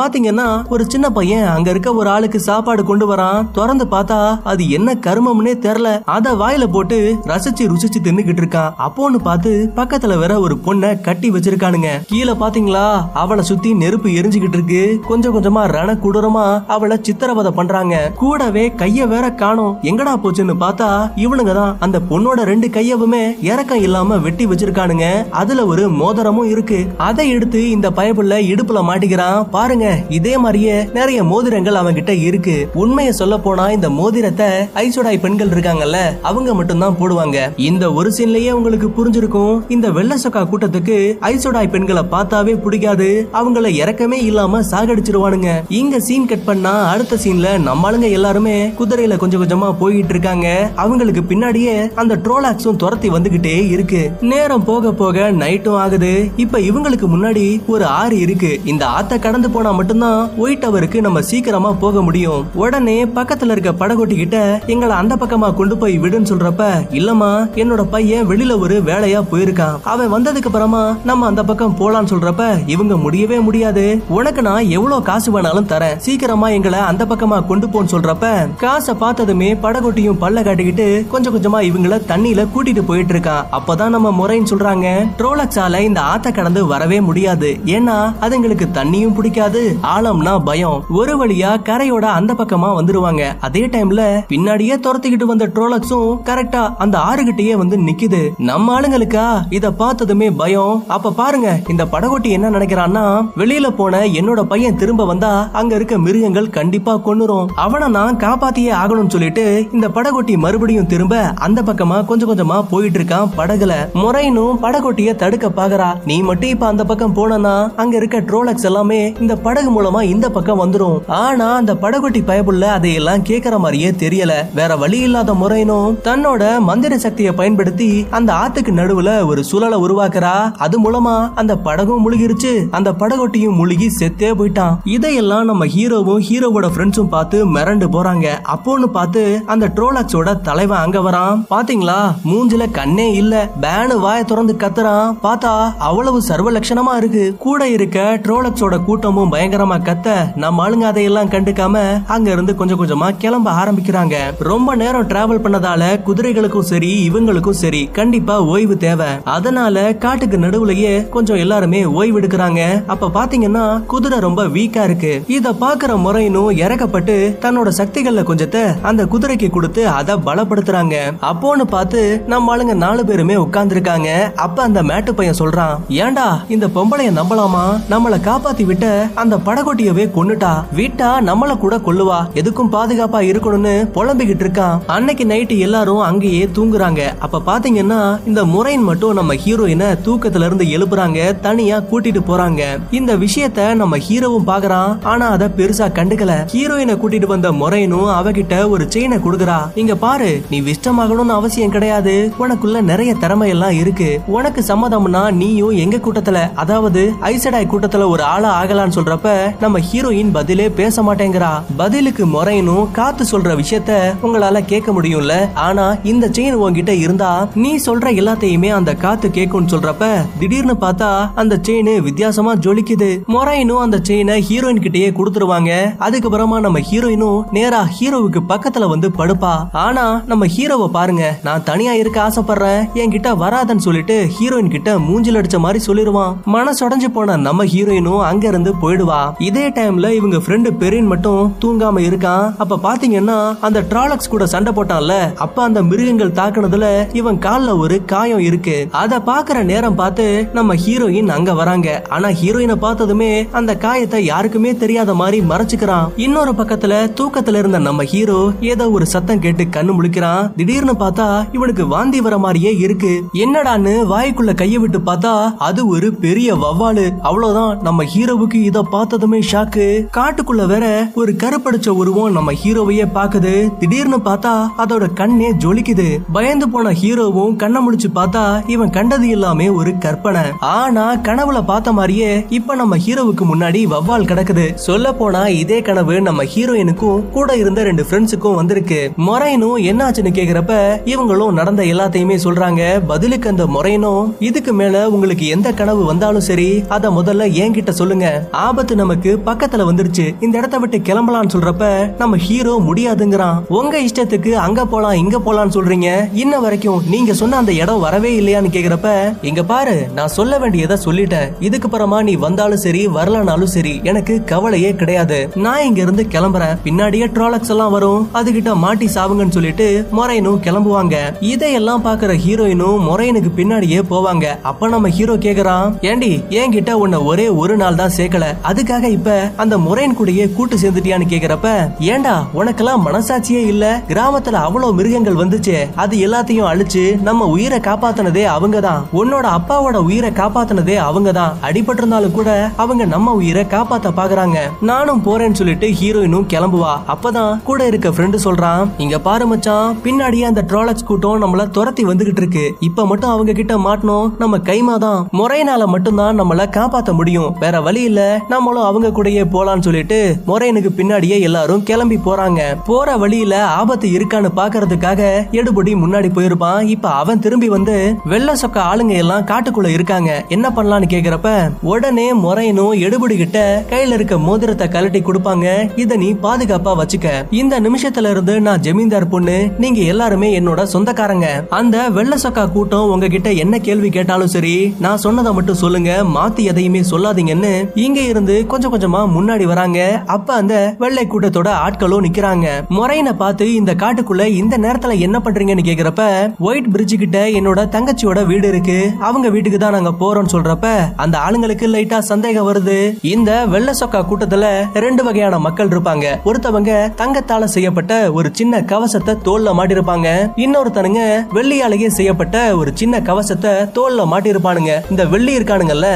[0.01, 3.47] பாத்தீங்கன்னா ஒரு சின்ன பையன் அங்க இருக்க ஒரு ஆளுக்கு சாப்பாடு கொண்டு வரான்.
[3.57, 4.19] திறந்து பார்த்தா
[4.51, 6.99] அது என்ன கருமம்னே தெரியல அத வாயில போட்டு
[7.31, 8.73] ரசிச்சு ருசிச்சு தின்னுகிட்டு இருக்கான்.
[8.87, 11.91] அப்போன்னு பார்த்து பக்கத்துல வேற ஒரு பொண்ணை கட்டி வச்சிருக்கானுங்க.
[12.13, 12.87] கீழே பாத்தீங்களா
[13.23, 14.83] அவளை சுத்தி நெருப்பு எரிஞ்சுகிட்டு இருக்கு.
[15.11, 16.47] கொஞ்சம் கொஞ்சமா ரண குடூரமா
[16.77, 17.95] அவளை சித்திரவதை பண்றாங்க.
[18.23, 19.75] கூடவே கைய வேற காணும்.
[19.91, 20.89] எங்கடா போச்சுன்னு பார்த்தா
[21.25, 25.07] இவனுங்க தான் அந்த பொண்ணோட ரெண்டு கையவுமே இறக்கம் இல்லாம வெட்டி வச்சிருக்கானுங்க.
[25.43, 26.81] அதுல ஒரு மோதிரமும் இருக்கு.
[27.09, 29.39] அதை எடுத்து இந்த பயப்புள்ள இடுப்புல மாட்டிக்கிறான்.
[29.57, 29.87] பாருங்க
[30.19, 32.57] இதே மாதிரியே நிறைய மோதிரங்கள் அவன் கிட்ட இருக்கு.
[32.83, 34.51] உண்மையை சொல்ல போனா இந்த மோதிரத்தை
[34.85, 35.99] ஐசோடாய் பெண்கள் இருக்காங்கல்ல
[36.31, 37.37] அவங்க மட்டும் தான் போடுவாங்க.
[37.69, 39.57] இந்த ஒரு சீன்லயே உங்களுக்கு புரிஞ்சிருக்கும்.
[39.77, 40.97] இந்த வெள்ள சொக்கா கூட்டத்துக்கு
[41.31, 43.09] ஐசோடாய் பெண்களை பார்த்தாவே பிடிக்காது.
[43.41, 45.51] அவங்கள இறக்கமே இல்லாம சாகடிச்சிருவானுங்க.
[45.81, 50.49] இங்க சீன் கட் பண்ணா அடுத்த சீன்ல நம்ம ஆளுங்க எல்லாருமே குதிரையில கொஞ்சம் கொஞ்சமா போயிட்டு இருக்காங்க.
[50.85, 54.03] அவங்களுக்கு பின்னாடியே அந்த ட்ரோலாக்ஸும் துரத்தி வந்துகிட்டே இருக்கு.
[54.33, 56.13] நேரம் போக போக நைட்டும் ஆகுது.
[56.45, 58.61] இப்ப இவங்களுக்கு முன்னாடி ஒரு ஆறு இருக்கு.
[58.65, 62.47] இந்த ஆத்த கடந்து போனா மட்டும்தான் ஒயிட் டவருக்கு நம்ம சீக்கிரமா போக முடியும்.
[62.55, 68.29] உடனே பக்கத்துல இருக்க படகோட்டி கிட்ட எங்களை அந்த பக்கமா கொண்டு போய் விடுன்னு சொல்றப்ப இல்லம்மா என்னோட பையன்
[68.29, 69.79] வெளியில ஒரு வேலையா போயிருக்கான்.
[69.83, 74.03] அவன் வந்ததுக்கு அப்புறமா நம்ம அந்த பக்கம் போலான்னு சொல்றப்ப இவங்க முடியவே முடியாது.
[74.09, 75.97] உனக்கு நான் எவ்வளவு காசு வேணாலும் தரேன்.
[75.97, 82.01] சீக்கிரமா எங்களை அந்த பக்கமா கொண்டு போன்னு சொல்றப்ப காசை பார்த்ததுமே படகோட்டியும் பல்ல காட்டிக்கிட்டு கொஞ்சம் கொஞ்சமா இவங்கள
[82.09, 84.87] தண்ணியில கூட்டிட்டு போயிட்டு இருக்கான் அப்பதான் நம்ம முறைன்னு சொல்றாங்க.
[85.19, 87.59] ட்ரோலக்ஸால இந்த ஆத்த கடந்து வரவே முடியாது.
[87.65, 90.85] ஏன்னா அதுங்களுக்கு தண்ணியும் பிடிக்காது ஆழம்னா பயம்.
[90.91, 93.39] ஒரு வழியா கரையோட அந்த பக்கமா வந்துருவாங்க.
[93.41, 98.31] அதே டைம்ல பின்னாடியே துரத்திக்கிட்டு வந்த ட்ரோலக்ஸும் கரெக்டா அந்த ஆறுகிட்டயே வந்து நிக்குது.
[98.39, 99.47] நம்ம ஆளுங்களுக்கா?
[99.51, 100.85] இத பார்த்ததுமே பயம்.
[100.89, 106.51] அப்ப பாருங்க இந்த படகோட்டி என்ன நினைக்கிறான்னா வெளியில போன என்னோட பையன் திரும்ப வந்தா அங்க இருக்க மிருகங்கள்
[106.51, 107.47] கண்டிப்பா கொன்னுரும்.
[107.55, 113.29] அவனை நான் காப்பாத்தியே ஆகணும்னு சொல்லிட்டு இந்த படகோட்டி மறுபடியும் திரும்ப அந்த பக்கமா கொஞ்சம் கொஞ்சமா போயிட்டு இருக்கான்
[113.37, 113.93] படகுல.
[113.93, 115.99] முறைனும் படகோட்டிய தடுக்க பாக்குறா.
[116.05, 120.61] நீ மட்டும் இப்ப அந்த பக்கம் போனா அங்க இருக்க ட்ரோலக்ஸ் எல்லாமே இந்த படகு மூலமா இந்த பக்கம்
[120.61, 124.33] வந்துடும் ஆனா அந்த படகுட்டி பயபுள்ள அதையெல்லாம் கேக்குற மாதிரியே தெரியல.
[124.55, 130.57] வேற வழி இல்லாத முறையினும் தன்னோட மந்திர சக்தியை பயன்படுத்தி அந்த ஆத்துக்கு நடுவுல ஒரு சுழலை உருவாக்குறா.
[130.57, 132.67] அது மூலமா அந்த படகும் முழுகிருச்சு.
[132.71, 134.77] அந்த படகொட்டியும் முழுகி செத்தே போயிட்டான்.
[134.85, 138.27] இதையெல்லாம் நம்ம ஹீரோவும் ஹீரோவோட ஃப்ரெண்ட்ஸும் பார்த்து மிரண்டு போறாங்க.
[138.55, 141.45] அப்போன்னு பார்த்து அந்த ட்ரோலாக்ஸோட தலைவன் அங்க வரான்.
[141.51, 142.15] பாத்தீங்களா?
[142.25, 143.51] மூஞ்சில கண்ணே இல்ல.
[143.61, 145.17] பேனு வாய திறந்து கத்துறான்.
[145.23, 147.37] பார்த்தா அவ்வளவு சர்வ லட்சணமா இருக்கு.
[147.39, 153.51] கூட இருக்க ட்ரோலக்ஸோட கூட்டமும் பயங்கரமா கத்த நம்ம ஆளுங்க அதையெல்லாம் கண்டுக்காம அங்க இருந்து கொஞ்சம் கொஞ்சமா கிளம்ப
[153.51, 154.17] ஆரம்பிக்கிறாங்க.
[154.39, 159.07] ரொம்ப நேரம் டிராவல் பண்ணதால குதிரைகளுக்கும் சரி இவங்களுக்கும் சரி கண்டிப்பா ஓய்வு தேவை.
[159.25, 162.85] அதனால காட்டுக்கு நடுவுலயே கொஞ்சம் எல்லாருமே ஓய்வு எடுக்கிறாங்க.
[162.87, 165.25] அப்ப பாத்தீங்கன்னா குதிரை ரொம்ப வீக்கா இருக்கு.
[165.27, 170.97] இத பாக்குற முறையினும் இறக்கப்பட்டு தன்னோட சக்திகள்ல கொஞ்சத்தை அந்த குதிரைக்கு கொடுத்து அதை பலப்படுத்துறாங்க.
[171.23, 174.33] அப்போன்னு பார்த்து நம்ம ஆளுங்க நாலு பேருமே உட்கார்ந்துருக்காங்க.
[174.35, 177.47] அப்ப அந்த மேட்டு பையன் சொல்றான் ஏன்டா இந்த பொம்பளைய நம்பலாம்?
[177.49, 180.65] நம்மள காப்பாத்தி விட்ட அந்த படகோட்டியவே கொன்னுட்டா.
[180.77, 182.33] விட்டா நம்மள கூட கொல்லுவா.
[182.35, 184.79] எதுக்கும் பாதுகாப்பா இருக்கணும்னு புலம்பிக்கிட்டு இருக்கான்.
[184.87, 187.19] அன்னைக்கு நைட்டு எல்லாரும் அங்கேயே தூங்குறாங்க.
[187.19, 192.79] அப்ப பாத்தீங்கன்னா இந்த முறையின் மட்டும் நம்ம ஹீரோயினை தூக்கத்துல இருந்து எழுப்புறாங்க தனியா கூட்டிட்டு போறாங்க.
[192.91, 195.03] இந்த விஷயத்த நம்ம ஹீரோவும் பாக்குறான்.
[195.03, 196.47] ஆனா அத பெருசா கண்டுக்கல.
[196.53, 199.59] ஹீரோயினை கூட்டிட்டு வந்த முறையனும் அவகிட்ட ஒரு செயினை கொடுக்குறா.
[199.75, 202.33] இங்க பாரு நீ விஷ்டமாகணும்னு அவசியம் கிடையாது.
[202.39, 204.21] உனக்குள்ள நிறைய திறமை எல்லாம் இருக்கு.
[204.27, 210.71] உனக்கு சம்மதம்னா நீயும் எங்க கூட்டத்துல அதாவது ஐசடாய் கூட்டத்துல ஒரு ஆளா ஆகலான்னு சொல்றப்ப நம்ம ஹீரோயின் பதிலே
[210.71, 211.63] பேச மாட்டேங்கிறா.
[211.77, 215.55] பதிலுக்கு முறையனும் காத்து சொல்ற விஷயத்த உங்களால கேட்க முடியும்ல.
[215.55, 221.61] ஆனா இந்த செயின் உன்கிட்ட இருந்தா நீ சொல்ற எல்லாத்தையுமே அந்த காத்து கேட்கும்னு சொல்றப்ப திடீர்னு பார்த்தா அந்த
[221.63, 223.11] செயின் வித்தியாசமா ஜொலிக்குது.
[223.27, 225.71] மொரைனும் அந்த செயினை ஹீரோயின் கிட்டயே கொடுத்துருவாங்க.
[225.99, 229.69] அதுக்கப்புறமா நம்ம ஹீரோயினும் நேரா ஹீரோவுக்கு பக்கத்துல வந்து படுப்பா.
[229.73, 235.59] ஆனா நம்ம ஹீரோவை பாருங்க நான் தனியா இருக்க ஆசைப்படுறேன் என்கிட்ட வராதன்னு சொல்லிட்டு ஹீரோயின் கிட்ட மூஞ்சில் அடிச்ச
[235.59, 236.35] மாதிரி சொல்லிருவான்.
[236.47, 239.21] மனசுடைஞ்சு போன நம்ம ஹீரோயினும் அங்க இருந்து போயிடுவா.
[239.49, 242.47] இதே டைம்ல இவங்க ஃப்ரெண்டு பெரியன் மட்டும் தூங்காம இருக்கான்.
[242.63, 245.15] அப்ப பாத்தீங்கன்னா அந்த ட்ராலக்ஸ் கூட சண்டை போட்டான்ல.
[245.45, 248.77] அப்ப அந்த மிருகங்கள் தாக்குனதுல இவன் கால்ல ஒரு காயம் இருக்கு.
[248.91, 251.89] அத பாக்குற நேரம் பார்த்து நம்ம ஹீரோயின் அங்க வராங்க.
[252.09, 256.09] ஆனா ஹீரோயினை பார்த்ததுமே அந்த காயத்தை யாருக்குமே தெரியாத மாதிரி மறைச்சுக்கிறான்.
[256.17, 258.39] இன்னொரு பக்கத்துல தூக்கத்துல இருந்த நம்ம ஹீரோ
[258.73, 260.51] ஏதோ ஒரு சத்தம் கேட்டு கண்ணு முழிக்கிறான்.
[260.57, 263.13] திடீர்னு பார்த்தா இவனுக்கு வாந்தி வர மாதிரியே இருக்கு.
[263.45, 265.35] என்னடான்னு வாய்க்குள்ள கைய விட்டு பார்த்தா
[265.69, 267.79] அது ஒரு பெரிய வவ்வாலு அவ்வளவுதான்.
[267.83, 274.67] நம்ம ஹீரோவுக்கு இத பார்த்ததுமே ஷாக்கு காட்டுக்குள்ள வேற ஒரு கருப்படிச்ச உருவம் நம்ம ஹீரோவையே பாக்குது திடீர்னு பார்த்தா
[274.79, 276.19] அதோட கண்ணே ஜொலிக்குது.
[276.33, 280.41] பயந்து போன ஹீரோவும் கண்ணை முடிச்சு பார்த்தா இவன் கண்டது எல்லாமே ஒரு கற்பனை.
[280.61, 284.75] ஆனா கனவுல பார்த்த மாதிரியே இப்ப நம்ம ஹீரோவுக்கு முன்னாடி வவ்வால் கிடக்குது.
[284.75, 289.11] சொல்ல போனா இதே கனவு நம்ம ஹீரோயினுக்கும் கூட இருந்த ரெண்டு ஃப்ரெண்ட்ஸுக்கும் வந்திருக்கு.
[289.17, 290.73] மொரைனும் என்னாச்சுன்னு கேக்குறப்ப
[291.05, 293.01] இவங்களும் நடந்த எல்லாத்தையுமே சொல்றாங்க.
[293.07, 298.27] பதிலுக்கு அந்த மொரைனும் இதுக்கு மேல உங்களுக்கு எந்த கனவு வந்தாலும் சரி அத முதல்ல என்கிட்ட சொல்லுங்க.
[298.67, 300.25] ஆபத்து நமக்கு பக்கத்துல வந்துருச்சு.
[300.45, 301.85] இந்த இடத்த விட்டு கிளம்பலாம்னு சொல்றப்ப
[302.19, 303.59] நம்ம ஹீரோ முடியாதுங்கிறான்.
[303.79, 306.09] உங்க இஷ்டத்துக்கு அங்க போலாம் இங்க போலாம்னு சொல்றீங்க.
[306.43, 309.11] இன்ன வரைக்கும் நீங்க சொன்ன அந்த இடம் வரவே இல்லையான்னு கேக்குறப்ப
[309.51, 311.53] இங்க பாரு நான் சொல்ல வேண்டியதை சொல்லிட்டேன்.
[311.67, 315.39] இதுக்கு அப்புறமா நீ வந்தாலும் சரி வரலனாலும் சரி எனக்கு கவலையே கிடையாது.
[315.67, 316.75] நான் இங்க இருந்து கிளம்புறேன்.
[316.87, 318.25] பின்னாடியே ட்ராலக்ஸ் எல்லாம் வரும்.
[318.41, 319.89] அதுகிட்ட மாட்டி சாவுங்கன்னு சொல்லிட்டு
[320.19, 321.17] மொரைனும் கிளம்புவாங்க.
[321.53, 324.47] இதையெல்லாம் பாக்குற ஹீரோயினும் மொரைனுக்கு பின்னாடியே போவாங்க.
[324.71, 328.45] அப்ப நம்ம ஹீரோ கேக்குறான் ஏண்டி என்கிட்ட உன்னை ஒரே ஒரு நாள் தான் சேர்க்கல.
[328.63, 334.03] அதுக்காக இப்ப அந்த முறையின் கூடயே கூட்டு சேர்ந்துட்டியான்னு கேக்குறப்ப ஏண்டா உனக்கெல்லாம் மனசாட்சியே இல்ல?
[334.09, 335.95] கிராமத்துல அவ்வளவு மிருகங்கள் வந்துச்சு.
[335.95, 339.03] அது எல்லாத்தையும் அழிச்சு நம்ம உயிரை காப்பாத்தினதே அவங்கதான்.
[339.13, 341.53] உன்னோட அப்பாவோட உயிரை காப்பாத்தினதே அவங்கதான்.
[341.63, 344.59] அடிபட்டிருந்தாலும் கூட அவங்க நம்ம உயிரை காப்பாத்த பாக்குறாங்க.
[344.81, 346.97] நானும் போறேன்னு சொல்லிட்டு ஹீரோயினும் கிளம்புவா.
[347.09, 352.37] அப்பதான் கூட இருக்க ஃப்ரெண்டு சொல்றான் இங்க பாரு மச்சான் பின்னாடியே அந்த ட்ராலக்ஸ் கூட்டம் நம்மள துரத்தி வந்துகிட்டு
[352.37, 352.77] இருக்கு.
[352.81, 354.33] இப்ப மட்டும் அவங்க கிட்ட மாட்டணும்.
[354.39, 357.57] நம்ம கைமா தான் முறையினால மட்டும்தான் நம்மள காப்பாத்த முடியும்.
[357.61, 358.43] வேற வழி இல்ல.
[358.49, 362.61] நம்மளும் அவங்க கூடயே போலான்னு சொல்லிட்டு மொரேனுக்கு பின்னாடியே எல்லாரும் கிளம்பி போறாங்க.
[362.87, 366.83] போற வழியில ஆபத்து இருக்கான்னு பாக்குறதுக்காக எடுபடி முன்னாடி போயிருப்பான்.
[366.83, 370.45] இப்ப அவன் திரும்பி வந்து வெள்ள சொக்க ஆளுங்க எல்லாம் காட்டுக்குள்ள இருக்காங்க.
[370.49, 375.99] என்ன பண்ணலாம்னு கேக்குறப்ப உடனே முறையனும் எடுபடி கிட்ட கையில இருக்க மோதிரத்தை கலட்டி கொடுப்பாங்க.
[375.99, 377.47] இத நீ பாதுகாப்பா வச்சுக்க.
[377.51, 379.71] இந்த நிமிஷத்துல இருந்து நான் ஜமீன்தார் பொண்ணு.
[379.79, 381.67] நீங்க எல்லாருமே என்னோட சொந்தக்காரங்க.
[381.71, 386.25] அந்த வெள்ள சொக்கா கூட்டம் உங்ககிட்ட என்ன கேள்வி கேட்டாலும் சரி நான் சொன்னதை மட்டும் சொல்லுங்க.
[386.35, 387.73] மாத்தி எதையுமே சொல்லாதீங்கன்னு
[388.07, 390.01] இங்க இருந்து கொஞ்சம் கொஞ்சமா முன்னாடி வராங்க.
[390.37, 392.67] அப்ப அந்த வெள்ளை கூட்டத்தோட ஆட்களும் நிக்கிறாங்க.
[392.97, 396.23] முறையின பார்த்து இந்த காட்டுக்குள்ள இந்த நேரத்துல என்ன பண்றீங்கன்னு கேக்குறப்ப
[396.69, 398.99] ஒயிட் பிரிட்ஜ் கிட்ட என்னோட தங்கச்சியோட வீடு இருக்கு.
[399.29, 400.87] அவங்க வீட்டுக்கு தான் நாங்க போறோம்னு சொல்றப்ப
[401.25, 402.99] அந்த ஆளுங்களுக்கு லைட்டா சந்தேகம் வருது.
[403.35, 404.67] இந்த வெள்ள சொக்கா கூட்டத்துல
[405.05, 406.27] ரெண்டு வகையான மக்கள் இருப்பாங்க.
[406.49, 410.29] ஒருத்தவங்க தங்கத்தால செய்யப்பட்ட ஒரு சின்ன கவசத்தை தோல்ல மாட்டிருப்பாங்க.
[410.65, 411.23] இன்னொருத்தனுங்க
[411.57, 414.95] வெள்ளியாலேயே செய்யப்பட்ட ஒரு சின்ன கவசத்தை தோல்ல மாட்டிருப்பானுங்க.
[415.11, 416.09] இந்த வெள்ளி இருக்கானுங்கல்ல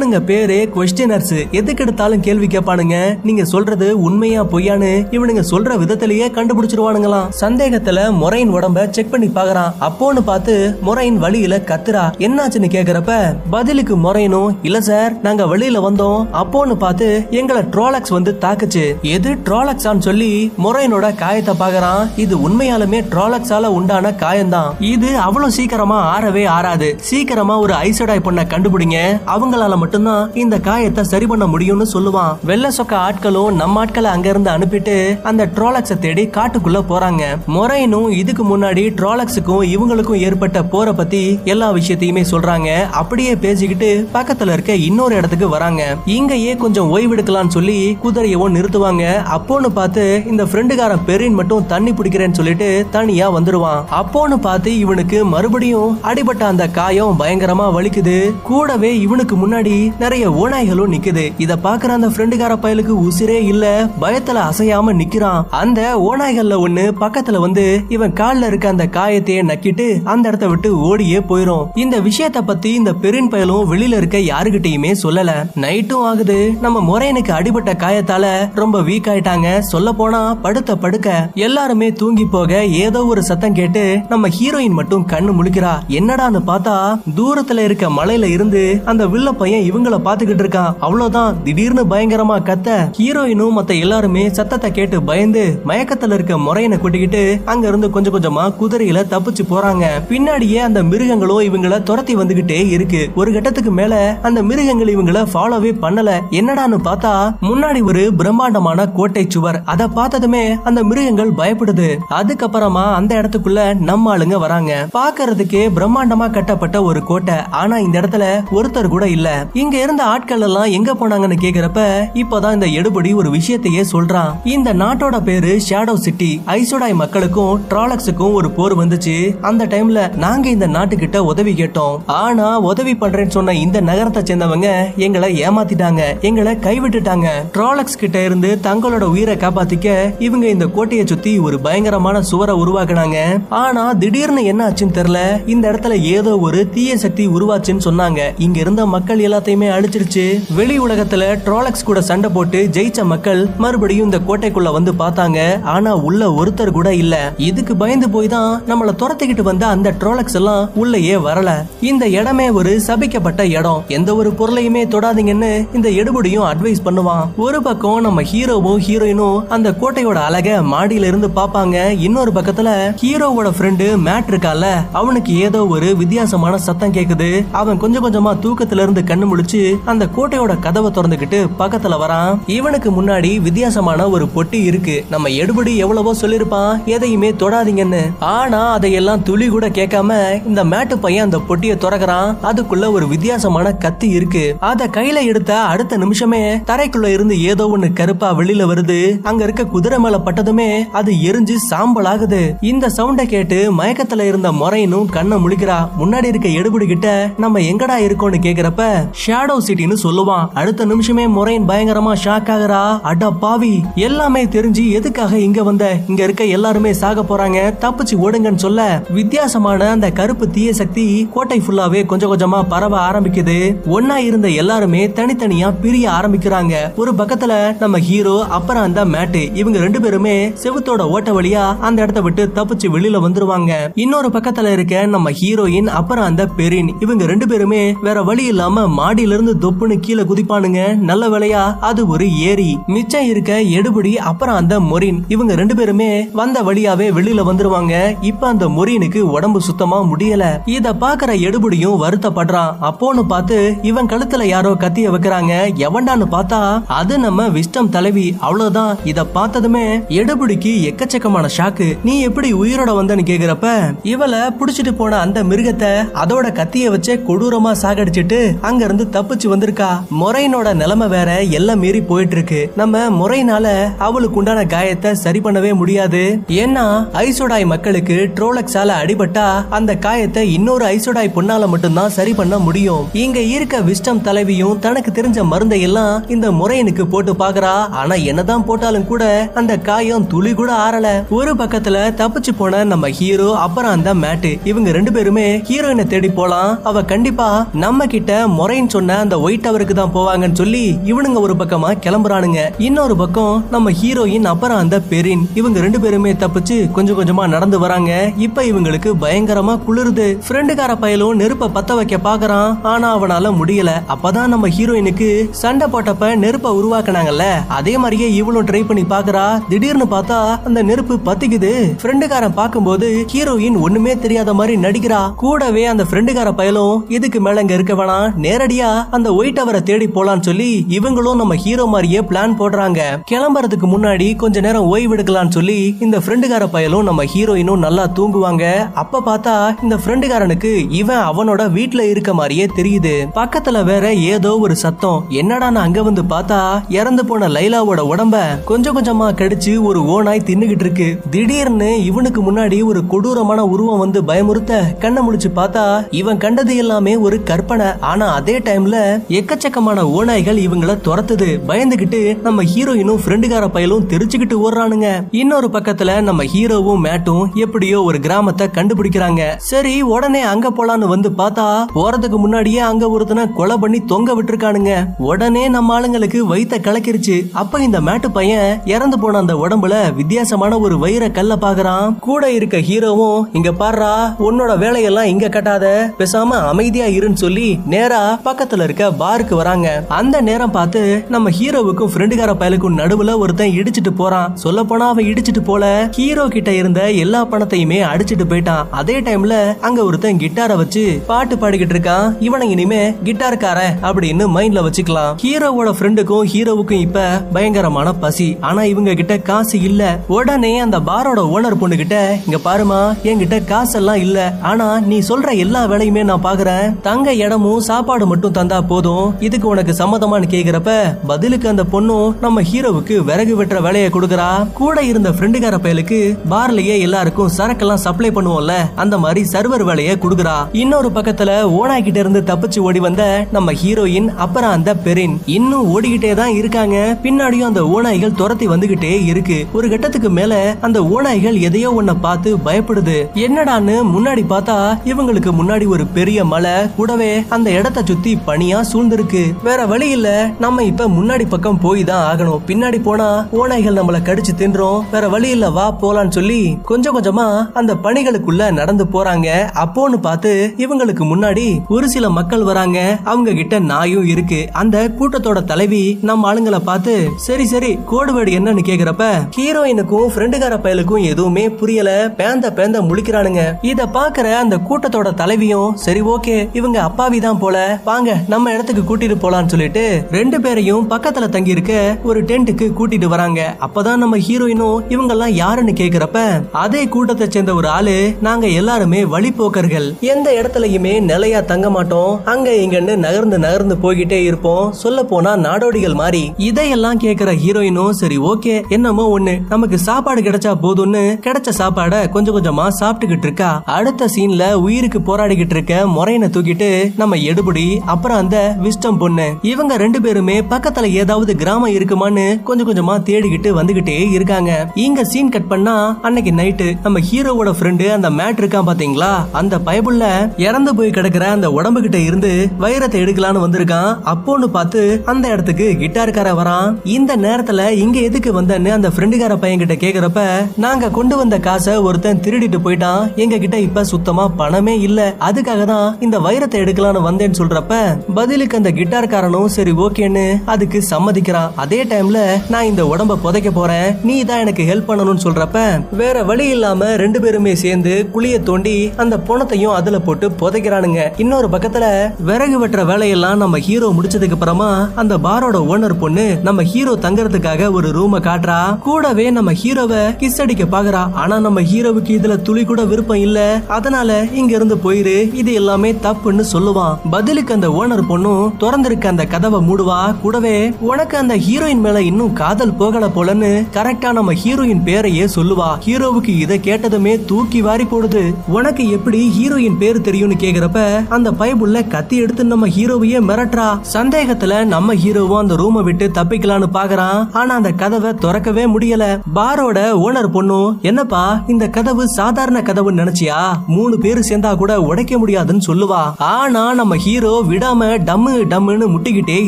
[0.00, 3.18] இவனுங்க பேரு கொஸ்டினர்ஸ் எதுக்கு எடுத்தாலும் கேள்வி கேட்பானுங்க.
[3.22, 7.26] நீங்க சொல்றது உண்மையா பொய்யான்னு இவனுங்க சொல்ற விதத்திலேயே கண்டுபிடிச்சிருவானுங்களாம்.
[7.40, 9.72] சந்தேகத்துல மொரைன் உடம்ப செக் பண்ணி பாக்குறான்.
[9.80, 12.04] அப்போன்னு பார்த்து மொரைன் வழியில கத்துறா.
[12.18, 16.26] என்னாச்சுன்னு கேக்குறப்ப பதிலுக்கு மொரைனும் இல்ல சார் நாங்க வழியில வந்தோம்.
[16.32, 19.00] அப்போன்னு பார்த்து எங்களை ட்ரோலக்ஸ் வந்து தாக்குச்சு.
[19.02, 22.10] எது ட்ரோலக்ஸான்னு சொல்லி மொரைனோட காயத்தை பாக்குறான்.
[22.16, 24.72] இது உண்மையாலுமே ட்ரோலக்ஸால உண்டான காயம்தான்.
[24.80, 26.96] இது அவ்வளவு சீக்கிரமா ஆறவே ஆறாது.
[27.00, 28.98] சீக்கிரமா ஒரு ஐசோடாய் பொண்ணை கண்டுபிடிங்க.
[29.26, 32.34] அவங்களால மட்டும் மட்டும்தான் இந்த காயத்தை சரி பண்ண முடியும்னு சொல்லுவான்.
[32.48, 34.94] வெள்ள சொக்க ஆட்களும் நம்ம ஆட்களை அங்க இருந்து அனுப்பிட்டு
[35.28, 37.22] அந்த ட்ராலக்ஸ தேடி காட்டுக்குள்ள போறாங்க.
[37.54, 41.22] மொரைனும் இதுக்கு முன்னாடி ட்ராலக்ஸுக்கும் இவங்களுக்கும் ஏற்பட்ட போற பத்தி
[41.52, 42.68] எல்லா விஷயத்தையுமே சொல்றாங்க.
[43.00, 45.82] அப்படியே பேசிக்கிட்டு பக்கத்துல இருக்க இன்னொரு இடத்துக்கு வராங்க.
[46.18, 49.04] இங்கேயே கொஞ்சம் ஓய்வெடுக்கலாம்னு சொல்லி குதிரையவும் நிறுத்துவாங்க.
[49.38, 53.82] அப்போன்னு பார்த்து இந்த ஃப்ரெண்டுக்காரன் பெரின் மட்டும் தண்ணி பிடிக்கிறேன்னு சொல்லிட்டு தனியா வந்துருவான்.
[54.00, 58.16] அப்போன்னு பார்த்து இவனுக்கு மறுபடியும் அடிபட்ட அந்த காயம் பயங்கரமா வலிக்குது.
[58.52, 61.32] கூடவே இவனுக்கு முன்னாடி நிறைய ஓநாய்களும் நிக்குது.
[61.38, 65.42] இத பாக்குற அந்த ஃப்ரெண்டுக்கார பயலுக்கு உசிரே இல்ல பயத்துல அசையாம நிக்கிறான்.
[65.50, 71.18] அந்த ஓநாய்கள்ல ஒண்ணு பக்கத்துல வந்து இவன் கால்ல இருக்க அந்த காயத்தையே நக்கிட்டு அந்த இடத்த விட்டு ஓடியே
[71.18, 71.66] போயிரும்.
[71.74, 75.30] இந்த விஷயத்த பத்தி இந்த பெரின் பயலும் வெளியில இருக்க யாருகிட்டயுமே சொல்லல.
[75.56, 76.38] நைட்டும் ஆகுது.
[76.60, 79.58] நம்ம முறையனுக்கு அடிபட்ட காயத்தால ரொம்ப வீக் ஆயிட்டாங்க.
[79.58, 85.34] சொல்ல போனா படுத்த படுக்க எல்லாருமே தூங்கி போக ஏதோ ஒரு சத்தம் கேட்டு நம்ம ஹீரோயின் மட்டும் கண்ணு
[85.38, 85.72] முழிக்கிறா.
[85.88, 90.74] என்னடான்னு பார்த்தா தூரத்துல இருக்க மலையில இருந்து அந்த வில்ல பையன் இவங்கள பாத்துக்கிட்டு இருக்கான்.
[90.80, 91.42] அவ்வளவுதான்.
[91.44, 97.90] திடீர்னு பயங்கரமா கத்த ஹீரோயினும் மத்த எல்லாருமே சத்தத்தை கேட்டு பயந்து மயக்கத்துல இருக்க முறையனை கூட்டிக்கிட்டு அங்க இருந்து
[97.90, 99.84] கொஞ்சம் கொஞ்சமா குதிரையில தப்பிச்சு போறாங்க.
[100.08, 103.10] பின்னாடியே அந்த மிருகங்களும் இவங்கள துரத்தி வந்துகிட்டே இருக்கு.
[103.14, 106.20] ஒரு கட்டத்துக்கு மேல அந்த மிருகங்கள் இவங்கள ஃபாலோவே பண்ணல.
[106.30, 109.62] என்னடான்னு பார்த்தா முன்னாடி ஒரு பிரம்மாண்டமான கோட்டை சுவர்.
[109.64, 111.96] அத பார்த்ததுமே அந்த மிருகங்கள் பயப்படுது.
[112.10, 114.88] அதுக்கப்புறமா அந்த இடத்துக்குள்ள நம்ம ஆளுங்க வராங்க.
[114.92, 117.34] பாக்குறதுக்கே பிரம்மாண்டமா கட்டப்பட்ட ஒரு கோட்டை.
[117.50, 119.46] ஆனா இந்த இடத்துல ஒருத்தர் கூட இல்ல.
[119.52, 121.80] இங்க இருந்த ஆட்கள் எல்லாம் எங்க போனாங்கன்னு கேக்குறப்ப
[122.14, 124.46] இப்பதான் இந்த எடுபடி ஒரு விஷயத்தையே சொல்றான்.
[124.46, 129.40] இந்த நாட்டோட பேரு ஷேடோ சிட்டி ஐசோடாய் மக்களுக்கும் ட்ராலக்ஸுக்கும் ஒரு போர் வந்துச்சு.
[129.40, 131.96] அந்த டைம்ல நாங்க இந்த நாட்டுக்கிட்ட உதவி கேட்டோம்.
[132.06, 136.20] ஆனா உதவி பண்றேன்னு சொன்ன இந்த நகரத்தை சேர்ந்தவங்க எங்களை ஏமாத்திட்டாங்க.
[136.20, 137.28] எங்களை கைவிட்டுட்டாங்க.
[137.52, 143.18] ட்ராலக்ஸ் கிட்ட இருந்து தங்களோட உயிரை காப்பாத்திக்க இவங்க இந்த கோட்டையை சுத்தி ஒரு பயங்கரமான சுவரை உருவாக்குனாங்க.
[143.48, 145.48] ஆனா திடீர்னு என்ன ஆச்சுன்னு தெரியல.
[145.48, 148.20] இந்த இடத்துல ஏதோ ஒரு தீய சக்தி உருவாச்சுன்னு சொன்னாங்க.
[148.38, 150.54] இங்க இருந்த மக்கள் எல்லாம் எல்லாத்தையுமே அழிச்சிருச்சு.
[150.54, 155.62] வெளி உலகத்துல ட்ராலக்ஸ் கூட சண்டை போட்டு ஜெயிச்ச மக்கள் மறுபடியும் இந்த கோட்டைக்குள்ள வந்து பார்த்தாங்க.
[155.62, 157.32] ஆனா உள்ள ஒருத்தர் கூட இல்ல.
[157.36, 161.50] இதுக்கு பயந்து போய் தான் நம்மள துரத்திக்கிட்டு வந்த அந்த ட்ராலக்ஸ் எல்லாம் உள்ளேயே வரல.
[161.80, 163.84] இந்த இடமே ஒரு சபிக்கப்பட்ட இடம்.
[163.88, 167.24] எந்த ஒரு பொருளையுமே தொடாதீங்கன்னு இந்த எடுபடியும் அட்வைஸ் பண்ணுவான்.
[167.36, 172.68] ஒரு பக்கம் நம்ம ஹீரோவும் ஹீரோயினும் அந்த கோட்டையோட அழக மாடியில இருந்து பாப்பாங்க இன்னொரு பக்கத்துல
[173.02, 174.66] ஹீரோவோட ஃப்ரெண்டு மேட் இருக்கால.
[174.92, 177.44] அவனுக்கு ஏதோ ஒரு வித்தியாசமான சத்தம் கேக்குது.
[177.50, 182.38] அவன் கொஞ்சம் கொஞ்சமா தூக்கத்துல இருந்து கண்ணு முழிச்சு அந்த கோட்டையோட கதவை திறந்துகிட்டு பக்கத்துல வரான்.
[182.46, 185.04] இவனுக்கு முன்னாடி வித்தியாசமான ஒரு பொட்டி இருக்கு.
[185.10, 186.84] நம்ம எடுபடி எவ்வளவோ சொல்லிருப்பான்.
[186.84, 188.00] எதையுமே தொடாதீங்கன்னு.
[188.18, 192.36] ஆனா அதையெல்லாம் துளி கூட கேட்காம இந்த மேட்டு பையன் அந்த பொட்டியை திறக்கிறான்.
[192.42, 194.56] அதுக்குள்ள ஒரு வித்தியாசமான கத்தி இருக்கு.
[194.60, 199.22] அத கையில எடுத்த அடுத்த நிமிஷமே தரைக்குள்ள இருந்து ஏதோ ஒண்ணு கருப்பா வெளியில வருது.
[199.22, 205.08] அங்க இருக்க குதிரை மேல பட்டதுமே அது எரிஞ்சு சாம்பல் ஆகுது இந்த சவுண்ட கேட்டு மயக்கத்துல இருந்த முறையினும்
[205.08, 205.88] கண்ணை முழிக்கிறா.
[205.98, 210.48] முன்னாடி இருக்க எடுபடி கிட்ட நம்ம எங்கடா இருக்கோம்னு கேக்குறப்ப ஷேடோ சிட்டின்னு சொல்லுவான்.
[210.54, 213.00] அடுத்த நிமிஷமே முறையின் பயங்கரமா ஷாக் ஆகுறா.
[213.00, 213.84] அட பாவி.
[213.94, 215.96] எல்லாமே தெரிஞ்சு எதுக்காக இங்க வந்த?
[216.08, 217.58] இங்க இருக்க எல்லாருமே சாக போறாங்க.
[217.84, 223.76] தப்பிச்சு ஓடுங்கன்னு சொல்ல வித்தியாசமான அந்த கருப்பு தீய சக்தி கோட்டை ஃபுல்லாவே கொஞ்சம் கொஞ்சமா பரவ ஆரம்பிக்குது.
[223.86, 226.94] ஒன்னா இருந்த எல்லாருமே தனித்தனியா பிரிய ஆரம்பிக்கிறாங்க.
[226.96, 232.20] ஒரு பக்கத்துல நம்ம ஹீரோ அப்புறம் அந்த மேட்டு இவங்க ரெண்டு பேருமே செவுத்தோட ஓட்ட வழியா அந்த இடத்த
[232.20, 233.72] விட்டு தப்பிச்சு வெளியில வந்துருவாங்க.
[233.94, 239.36] இன்னொரு பக்கத்துல இருக்க நம்ம ஹீரோயின் அப்புறம் அந்த பெரின் இவங்க ரெண்டு பேருமே வேற வழி இல்லாம மாடியில
[239.36, 240.96] இருந்து தொப்புன்னு கீழே குதிப்பானுங்க.
[240.96, 242.78] நல்ல வேலையா அது ஒரு ஏரி.
[242.86, 245.18] மிச்சம் இருக்க எடுபடி அப்புறம் அந்த மொரின்.
[245.28, 248.16] இவங்க ரெண்டு பேருமே வந்த வழியாவே வெளியில வந்துருவாங்க.
[248.20, 250.60] இப்ப அந்த மொரினுக்கு உடம்பு சுத்தமா முடியல.
[250.64, 252.74] இத பாக்குற எடுபடியும் வருத்தப்படுறான்.
[252.82, 255.54] அப்போன்னு பார்த்து இவன் கழுத்துல யாரோ கத்திய வைக்கிறாங்க.
[255.86, 258.36] எவன்டான்னு பார்த்தா அது நம்ம விஷ்டம் தலைவி.
[258.40, 258.96] அவ்வளவுதான்.
[259.04, 261.98] இத பார்த்ததுமே எடுபடிக்கு எக்கச்சக்கமான ஷாக்கு.
[262.04, 265.92] நீ எப்படி உயிரோட வந்தன்னு கேக்குறப்ப இவளை புடிச்சிட்டு போன அந்த மிருகத்தை
[266.22, 269.90] அதோட கத்திய வச்சே கொடூரமா சாகடிச்சிட்டு அங்க இருந்து தப்பிச்சு வந்திருக்கா?
[270.20, 273.66] முறையினோட நிலைமை வேற எல்லாம் மீறி போயிட்டு இருக்கு நம்ம முறையினால
[273.98, 276.22] அவளுக்கு உண்டான காயத்தை சரி பண்ணவே முடியாது.
[276.48, 276.84] ஏன்னா
[277.24, 283.08] ஐசோடாய் மக்களுக்கு ட்ரோலக்ஸால அடிபட்டா அந்த காயத்தை இன்னொரு ஐசோடாய் பொண்ணால மட்டும்தான் சரி பண்ண முடியும்.
[283.12, 287.74] இங்க இருக்க விஸ்டம் தலைவியும் தனக்கு தெரிஞ்ச மருந்தை எல்லாம் இந்த முறையனுக்கு போட்டு பாக்குறா.
[288.00, 291.08] ஆனா என்னதான் போட்டாலும் கூட அந்த காயம் துளி கூட ஆறல.
[291.30, 294.58] ஒரு பக்கத்துல தப்பிச்சு போன நம்ம ஹீரோ அப்புறம் அந்த மேட்டு.
[294.64, 296.78] இவங்க ரெண்டு பேருமே ஹீரோயினை தேடி போலாம்.
[296.82, 298.48] அவ கண்டிப்பா நம்ம கிட்ட
[298.90, 302.60] முறைன்னு சொன்ன அந்த ஒயிட் டவருக்கு தான் போவாங்கன்னு சொல்லி இவனுங்க ஒரு பக்கமா கிளம்புறானுங்க.
[302.86, 305.44] இன்னொரு பக்கம் நம்ம ஹீரோயின் அப்புறம் அந்த பெரின்.
[305.54, 308.12] இவங்க ரெண்டு பேருமே தப்பிச்சு கொஞ்சம் கொஞ்சமா நடந்து வராங்க.
[308.46, 310.26] இப்ப இவங்களுக்கு பயங்கரமா குளிருது.
[310.46, 312.70] ஃப்ரெண்டுக்கார பயலும் நெருப்ப பத்த வைக்க பாக்குறான்.
[312.92, 313.92] ஆனா அவனால முடியல.
[314.14, 315.28] அப்பதான் நம்ம ஹீரோயினுக்கு
[315.62, 317.46] சண்டை போட்டப்ப நெருப்ப உருவாக்குனாங்கல்ல.
[317.78, 319.46] அதே மாதிரியே இவளும் ட்ரை பண்ணி பாக்குறா.
[319.68, 321.72] திடீர்னு பார்த்தா அந்த நெருப்பு பத்திக்குது.
[322.02, 325.20] ஃப்ரெண்டுக்காரன் பார்க்கும்போது ஹீரோயின் ஒண்ணுமே தெரியாத மாதிரி நடிக்கிறா.
[325.44, 328.28] கூடவே அந்த ஃப்ரெண்டுக்கார பயலும் இதுக்கு மேல இங்க இருக்க வேணாம்.
[328.46, 333.00] நேரடி நேரடியா அந்த ஒயிட் டவரை தேடி போலான்னு சொல்லி இவங்களும் நம்ம ஹீரோ மாதிரியே பிளான் போடுறாங்க.
[333.30, 338.64] கிளம்புறதுக்கு முன்னாடி கொஞ்ச நேரம் ஓய்வு எடுக்கலாம்னு சொல்லி இந்த ஃப்ரெண்டுக்கார பயலும் நம்ம ஹீரோயினும் நல்லா தூங்குவாங்க.
[339.02, 343.14] அப்ப பார்த்தா இந்த ஃப்ரெண்டுக்காரனுக்கு இவன் அவனோட வீட்டுல இருக்க மாதிரியே தெரியுது.
[343.40, 345.24] பக்கத்துல வேற ஏதோ ஒரு சத்தம்.
[345.40, 346.60] என்னடான்னு அங்க வந்து பார்த்தா
[346.98, 348.36] இறந்து போன லைலாவோட உடம்ப
[348.70, 351.08] கொஞ்சம் கொஞ்சமா கடிச்சு ஒரு ஓனாய் தின்னுகிட்டு இருக்கு.
[351.30, 355.84] திடீர்னு இவனுக்கு முன்னாடி ஒரு கொடூரமான உருவம் வந்து பயமுறுத்த கண்ணை முடிச்சு பார்த்தா
[356.20, 357.88] இவன் கண்டது எல்லாமே ஒரு கற்பனை.
[358.12, 358.98] ஆனா அதே டைம்ல
[359.38, 361.48] எக்கச்சக்கமான ஓநாய்கள் இவங்கள துரத்துது.
[361.68, 365.08] பயந்துகிட்டு நம்ம ஹீரோயினும் ஃப்ரெண்டுக்கார பயலும் தெரிச்சுக்கிட்டு ஓடுறானுங்க.
[365.30, 369.42] இன்னொரு பக்கத்துல நம்ம ஹீரோவும் மேட்டும் எப்படியோ ஒரு கிராமத்தை கண்டுபிடிக்கிறாங்க.
[369.56, 374.92] சரி உடனே அங்க போலான்னு வந்து பார்த்தா போறதுக்கு முன்னாடியே அங்க ஒருத்தனை கொலை பண்ணி தொங்க விட்டுருக்கானுங்க.
[375.18, 377.36] உடனே நம்ம ஆளுங்களுக்கு வயித்த கலக்கிருச்சு.
[377.52, 382.18] அப்ப இந்த மேட்டு பையன் இறந்து போன அந்த உடம்புல வித்தியாசமான ஒரு வைர கல்ல பாக்குறான்.
[382.18, 384.12] கூட இருக்க ஹீரோவும் இங்க பாடுறா
[384.48, 385.86] உன்னோட வேலையெல்லாம் இங்க கட்டாத.
[386.18, 390.04] பேசாம அமைதியா இருன்னு சொல்லி நேரா பக்கத்துல இருக்க பாருக்கு வராங்க.
[390.08, 394.56] அந்த நேரம் பார்த்து நம்ம ஹீரோவுக்கும் ஃப்ரெண்டுகார பயலுக்கும் நடுவுல ஒருத்தன் இடிச்சிட்டு போறான்.
[394.56, 396.08] சொல்ல போனா அவன் இடிச்சிட்டு போல.
[396.10, 398.86] ஹீரோ கிட்ட இருந்த எல்லா பணத்தையுமே அடிச்சிட்டு போயிட்டான்.
[398.90, 402.36] அதே டைம்ல அங்க ஒருத்தன் கிட்டார வச்சு பாட்டு பாடிக்கிட்டு இருக்கான்.
[402.38, 405.34] இவனை இனிமே கிட்டார்காரன் அப்படின்னு மைண்ட்ல வச்சுக்கலாம்.
[405.42, 407.20] ஹீரோவோட ஃப்ரெண்டுக்கும் ஹீரோவுக்கும் இப்ப
[407.52, 408.56] பயங்கரமான பசி.
[408.60, 410.18] ஆனா இவங்க கிட்ட காசு இல்ல.
[410.26, 414.54] உடனே அந்த பாரோட ஓனர் பொண்ணு கிட்ட இங்க பாருமா என்கிட்ட காசெல்லாம் இல்ல.
[414.62, 417.00] ஆனா நீ சொல்ற எல்லா வேலையுமே நான் பாக்குறேன்.
[417.00, 419.40] தங்க இடமும் சாப்பாடு மட்டும் தந்தா போதும்.
[419.40, 420.90] இதுக்கு உனக்கு சம்மதமான்னு கேக்குறப்ப
[421.26, 424.48] பதிலுக்கு அந்த பொண்ணும் நம்ம ஹீரோவுக்கு விறகு வெட்டுற வேலையை கொடுக்கறா.
[424.80, 426.18] கூட இருந்த ஃப்ரெண்டுக்கார பயலுக்கு
[426.52, 430.56] பார்லயே எல்லாருக்கும் சரக்கெல்லாம் சப்ளை பண்ணுவோம்ல அந்த மாதிரி சர்வர் வேலையை கொடுக்கறா.
[430.72, 431.50] இன்னொரு பக்கத்துல
[431.80, 436.96] ஓனாய் கிட்ட இருந்து தப்பிச்சு ஓடி வந்த நம்ம ஹீரோயின் அப்புறம் அந்த பெரின் இன்னும் ஓடிக்கிட்டே தான் இருக்காங்க.
[437.22, 439.66] பின்னாடியும் அந்த ஓநாய்கள் துரத்தி வந்துகிட்டே இருக்கு.
[439.72, 443.16] ஒரு கட்டத்துக்கு மேல அந்த ஓநாய்கள் எதையோ ஒன்ன பார்த்து பயப்படுது.
[443.34, 449.40] என்னடான்னு முன்னாடி பார்த்தா இவங்களுக்கு முன்னாடி ஒரு பெரிய மலை கூடவே அந்த இடத்த சுத்தி சுத்தி பனியா சூழ்ந்திருக்கு?
[449.62, 450.28] வேற வழி இல்ல.
[450.58, 452.60] நம்ம இப்ப முன்னாடி பக்கம் போய் தான் ஆகணும்.
[452.66, 455.00] பின்னாடி போனா ஓநாய்கள் நம்மள கடிச்சு தின்றோம்.
[455.12, 459.48] வேற வழி இல்ல வா போலான்னு சொல்லி கொஞ்சம் கொஞ்சமா அந்த பணிகளுக்குள்ள நடந்து போறாங்க.
[459.84, 463.18] அப்போன்னு பார்த்து இவங்களுக்கு முன்னாடி ஒரு சில மக்கள் வராங்க.
[463.24, 464.60] அவங்க கிட்ட நாயும் இருக்கு.
[464.72, 469.24] அந்த கூட்டத்தோட தலைவி நம்ம ஆளுங்களை பார்த்து சரி சரி கோடுவேடு என்னன்னு கேக்குறப்ப
[469.56, 472.10] ஹீரோயினுக்கும் ஃப்ரெண்டுகார பயலுக்கும் எதுவுமே புரியல.
[472.36, 473.64] பேந்த பேந்த முழிக்கிறானுங்க.
[473.82, 477.76] இத பாக்குற அந்த கூட்டத்தோட தலைவியும் சரி ஓகே இவங்க அப்பாவி தான் போல
[478.20, 481.92] வாங்க நம்ம இடத்துக்கு கூட்டிட்டு போலான்னு சொல்லிட்டு ரெண்டு பேரையும் பக்கத்துல தங்கி இருக்க
[482.28, 483.60] ஒரு டென்ட்டுக்கு கூட்டிட்டு வராங்க.
[483.86, 486.40] அப்பதான் நம்ம ஹீரோயினும் இவங்க எல்லாம் யாருன்னு கேக்குறப்ப
[486.80, 492.34] அதே கூட்டத்தை சேர்ந்த ஒரு ஆளு நாங்க எல்லாருமே வழிபோக்கர்கள் எந்த இடத்துலயுமே நிலையா தங்க மாட்டோம்.
[492.54, 494.92] அங்க இங்கன்னு நகர்ந்து நகர்ந்து போய்கிட்டே இருப்போம்.
[495.02, 499.56] சொல்ல போனா நாடோடிகள் மாதிரி இதையெல்லாம் கேக்குற ஹீரோயினும் சரி ஓகே என்னமோ ஒண்ணு.
[499.72, 503.70] நமக்கு சாப்பாடு கிடைச்சா போதும்னு கிடைச்ச சாப்பாட கொஞ்சம் கொஞ்சமா சாப்பிட்டுக்கிட்டு இருக்கா.
[503.98, 510.18] அடுத்த சீன்ல உயிருக்கு போராடிக்கிட்டு இருக்க முறையனை தூக்கிட்டு நம்ம எடுபடி அப்புறம் அந்த விஸ்டம் பொண்ணு இவங்க ரெண்டு
[510.24, 514.70] பேருமே பக்கத்துல ஏதாவது கிராமம் இருக்குமான்னு கொஞ்சம் கொஞ்சமா தேடிக்கிட்டு வந்துகிட்டே இருக்காங்க.
[515.06, 515.94] இங்க சீன் கட் பண்ணா
[516.26, 519.32] அன்னைக்கு நைட்டு நம்ம ஹீரோவோட ஃப்ரெண்டு அந்த மேட் இருக்கான் பாத்தீங்களா?
[519.60, 520.26] அந்த பைபிள்ல
[520.66, 522.50] இறந்து போய் கிடக்குற அந்த உடம்பு கிட்ட இருந்து
[522.84, 524.10] வைரத்தை எடுக்கலான்னு வந்திருக்கான்.
[524.32, 526.88] அப்போன்னு பார்த்து அந்த இடத்துக்கு கிட்டார்கார வரான்.
[527.16, 530.42] இந்த நேரத்துல இங்க எதுக்கு வந்தன்னு அந்த ஃப்ரெண்டுக்கார பையன் கிட்ட கேக்குறப்ப
[530.86, 533.22] நாங்க கொண்டு வந்த காசை ஒருத்தன் திருடிட்டு போயிட்டான்.
[533.44, 535.20] எங்க கிட்ட இப்ப சுத்தமா பணமே இல்ல.
[535.48, 537.94] அதுக்காக தான் இந்த வைரத்தை எடுக்கலான்னு வந்தேன்னு சொல்றப்ப
[538.34, 541.70] பதிலுக்கு அந்த கிட்டார்காரனும் சரி ஓகேன்னு அதுக்கு சம்மதிக்கிறான்.
[541.74, 544.08] அதே டைம்ல நான் இந்த உடம்ப புதைக்க போறேன்.
[544.22, 545.78] நீ தான் எனக்கு ஹெல்ப் பண்ணணும்னு சொல்றப்ப
[546.12, 551.20] வேற வழி இல்லாம ரெண்டு பேருமே சேர்ந்து குழிய தோண்டி அந்த பணத்தையும் அதுல போட்டு புதைக்கிறானுங்க.
[551.36, 552.06] இன்னொரு பக்கத்துல
[552.44, 558.08] விறகு வெட்டுற வேலையெல்லாம் நம்ம ஹீரோ முடிச்சதுக்கு அப்புறமா அந்த பாரோட ஓனர் பொண்ணு நம்ம ஹீரோ தங்கறதுக்காக ஒரு
[558.08, 558.98] ரூம காட்டுறா.
[558.98, 561.32] கூடவே நம்ம ஹீரோவை கிஸ் அடிக்க பாக்குறா.
[561.32, 563.58] ஆனா நம்ம ஹீரோவுக்கு இதுல துளி கூட விருப்பம் இல்ல.
[563.88, 565.54] அதனால இங்க இருந்து போயிரு.
[565.54, 567.16] இது எல்லாமே தப்புன்னு சொல்லுவான்.
[567.30, 570.40] பதிலுக்கு அந்த ஓனர் பொண்ணும் திறந்திருக்க அந்த கதவை மூடுவா?
[570.40, 575.86] கூடவே உனக்கு அந்த ஹீரோயின் மேல இன்னும் காதல் போகல போலன்னு கரெக்டா நம்ம ஹீரோயின் பேரையே சொல்லுவா.
[576.06, 578.54] ஹீரோவுக்கு இதை கேட்டதுமே தூக்கி வாரி போடுது.
[578.66, 584.00] உனக்கு எப்படி ஹீரோயின் பேரு தெரியும்னு கேக்குறப்ப அந்த பைபிள்ல கத்தி எடுத்து நம்ம ஹீரோவையே மிரட்டுறா.
[584.12, 587.48] சந்தேகத்துல நம்ம ஹீரோவும் அந்த ரூமை விட்டு தப்பிக்கலான்னு பாக்குறான்.
[587.52, 589.40] ஆனா அந்த கதவை திறக்கவே முடியல.
[589.54, 593.62] பாரோட ஓனர் பொண்ணும் என்னப்பா இந்த கதவு சாதாரண கதவுன்னு நினைச்சியா?
[593.86, 596.22] மூணு பேரு சேர்ந்தா கூட உடைக்க முடியாதுன்னு சொல்லுவா.
[596.38, 599.58] ஆனா நம்ம ஹீரோ விடாம டம்மு டம்முன்னு முட்டிக்கிட்டே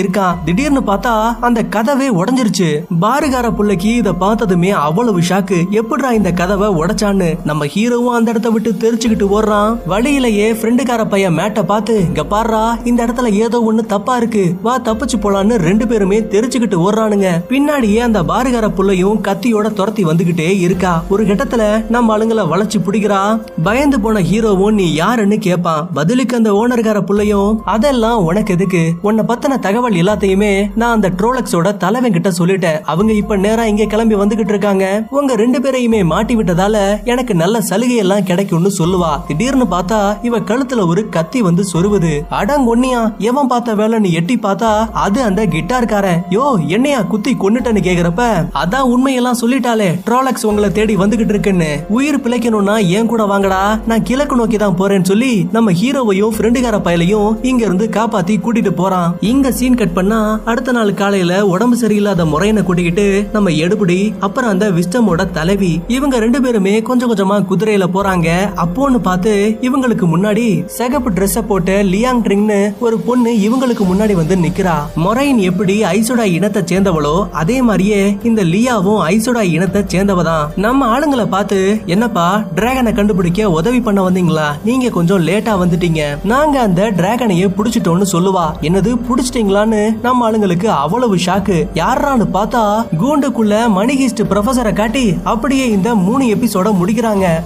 [0.00, 1.12] இருக்கான் திடீர்னு பார்த்தா
[1.46, 2.68] அந்த கதவே உடஞ்சிருச்சு.
[3.04, 8.70] பாருகார புள்ளைக்கு இத பார்த்ததுமே அவ்வளவு ஷாக்கு எப்படிடா இந்த கதவை உடைச்சான்னு நம்ம ஹீரோவும் அந்த இடத்த விட்டு
[8.82, 9.76] தெரிச்சுக்கிட்டு ஓடுறான்.
[9.92, 14.44] வழியிலேயே ஃப்ரெண்டுக்கார பையன் மேட்ட பார்த்து இங்க பாடுறா இந்த இடத்துல ஏதோ ஒண்ணு தப்பா இருக்கு.
[14.62, 17.30] வா தப்பிச்சு போலான்னு ரெண்டு பேருமே தெரிச்சுக்கிட்டு ஓடுறானுங்க.
[17.52, 20.92] பின்னாடியே அந்த பாருகார புள்ளையும் கத்தியோட துரத்தி வந்துகிட்டே இருக்கா.
[21.08, 23.20] ஒரு கட்டத்துல நம்ம ஆளுங்களை வளைச்சு பிடிக்கிறா.
[23.68, 28.80] பயந்து போன ஹீரோவும் நீ யாருன்னு கேட்பான் பதிலுக்கு அந்த ஓனர்கார புள்ளையும் அதெல்லாம் உனக்கு எதுக்கு?
[29.06, 32.78] உன்னை பத்தின தகவல் எல்லாத்தையுமே நான் அந்த ட்ரோலக்ஸோட தலைவன் கிட்ட சொல்லிட்டேன்.
[32.92, 34.86] அவங்க இப்ப நேரா இங்க கிளம்பி வந்துகிட்டு இருக்காங்க.
[35.18, 36.76] உங்க ரெண்டு பேரையுமே மாட்டி விட்டதால
[37.12, 39.10] எனக்கு நல்ல சலுகை எல்லாம் கிடைக்கும்னு சொல்லுவா.
[39.28, 42.12] திடீர்னு பார்த்தா இவ கழுத்துல ஒரு கத்தி வந்து சொருவுது.
[42.40, 44.72] அடங்கொன்னியா எவன் பார்த்த வேலை நீ எட்டி பார்த்தா
[45.04, 46.20] அது அந்த கிட்டார்காரன்.
[46.36, 46.46] யோ
[46.76, 48.26] என்னையா குத்தி கொன்னுட்டேன்னு கேக்குறப்ப?
[48.62, 51.70] அதான் உண்மையெல்லாம் சொல்லிட்டாலே ட்ரோலக்ஸ் உங்களை தேடி வந்துகிட்டு இருக்குன்னு.
[51.98, 53.62] உயிர் பிழைக்கணும்னா ஏன் கூட வாங்கடா.
[53.92, 59.08] நான் கிழக்கு நோக்கி தான் போறேன்னு சொல்லி நம்ம ஹீரோவையும் ஃப்ரெண்டுகார பயலையும் இங்க இருந்து காப்பாத்தி கூட்டிட்டு போறான்.
[59.30, 60.18] இங்க சீன் கட் பண்ணா
[60.50, 65.72] அடுத்த நாள் காலையில உடம்பு சரியில்லாத முறையனை கூட்டிக்கிட்டு நம்ம எடுபடி அப்புறம் அந்த விஸ்டமோட தலைவி.
[65.96, 68.28] இவங்க ரெண்டு பேருமே கொஞ்சம் கொஞ்சமா குதிரையில போறாங்க.
[68.64, 69.32] அப்போன்னு பார்த்து
[69.68, 70.46] இவங்களுக்கு முன்னாடி
[70.78, 74.76] சிகப்பு ட்ரெஸ் போட்டு லியாங் ட்ரிங்னு ஒரு பொண்ணு இவங்களுக்கு முன்னாடி வந்து நிக்கிறா.
[75.04, 80.44] மொரைன் எப்படி ஐசோடா இனத்தை சேர்ந்தவளோ அதே மாதிரியே இந்த லியாவும் ஐசோடா இனத்தை சேர்ந்தவதான்.
[80.66, 81.60] நம்ம ஆளுங்களை பார்த்து
[81.94, 82.26] என்னப்பா
[82.58, 84.48] டிராகனை கண்டுபிடிக்க உதவி பண்ண வந்தீங்களா?
[84.64, 86.02] நீங்க கொஞ்சம் லேட்டா வந்துட்டீங்க.
[86.32, 88.44] நாங்க அந்த டிராகனையே புடிச்சிட்டோம்னு சொல்லுவா.
[88.60, 90.00] என்னது புடிச்சிட்டீங்களான்னு?
[90.02, 97.26] நம்ம ஆளுங்களுக்கு அவ்வளவு ஷாக்கு யாரான்னு பார்த்தா கூண்டுக்குள்ள மணிகிஸ்ட் ப்ரொஃபசரை காட்டி அப்படியே இந்த மூணு எபிசோட முடிக்கிறாங்க.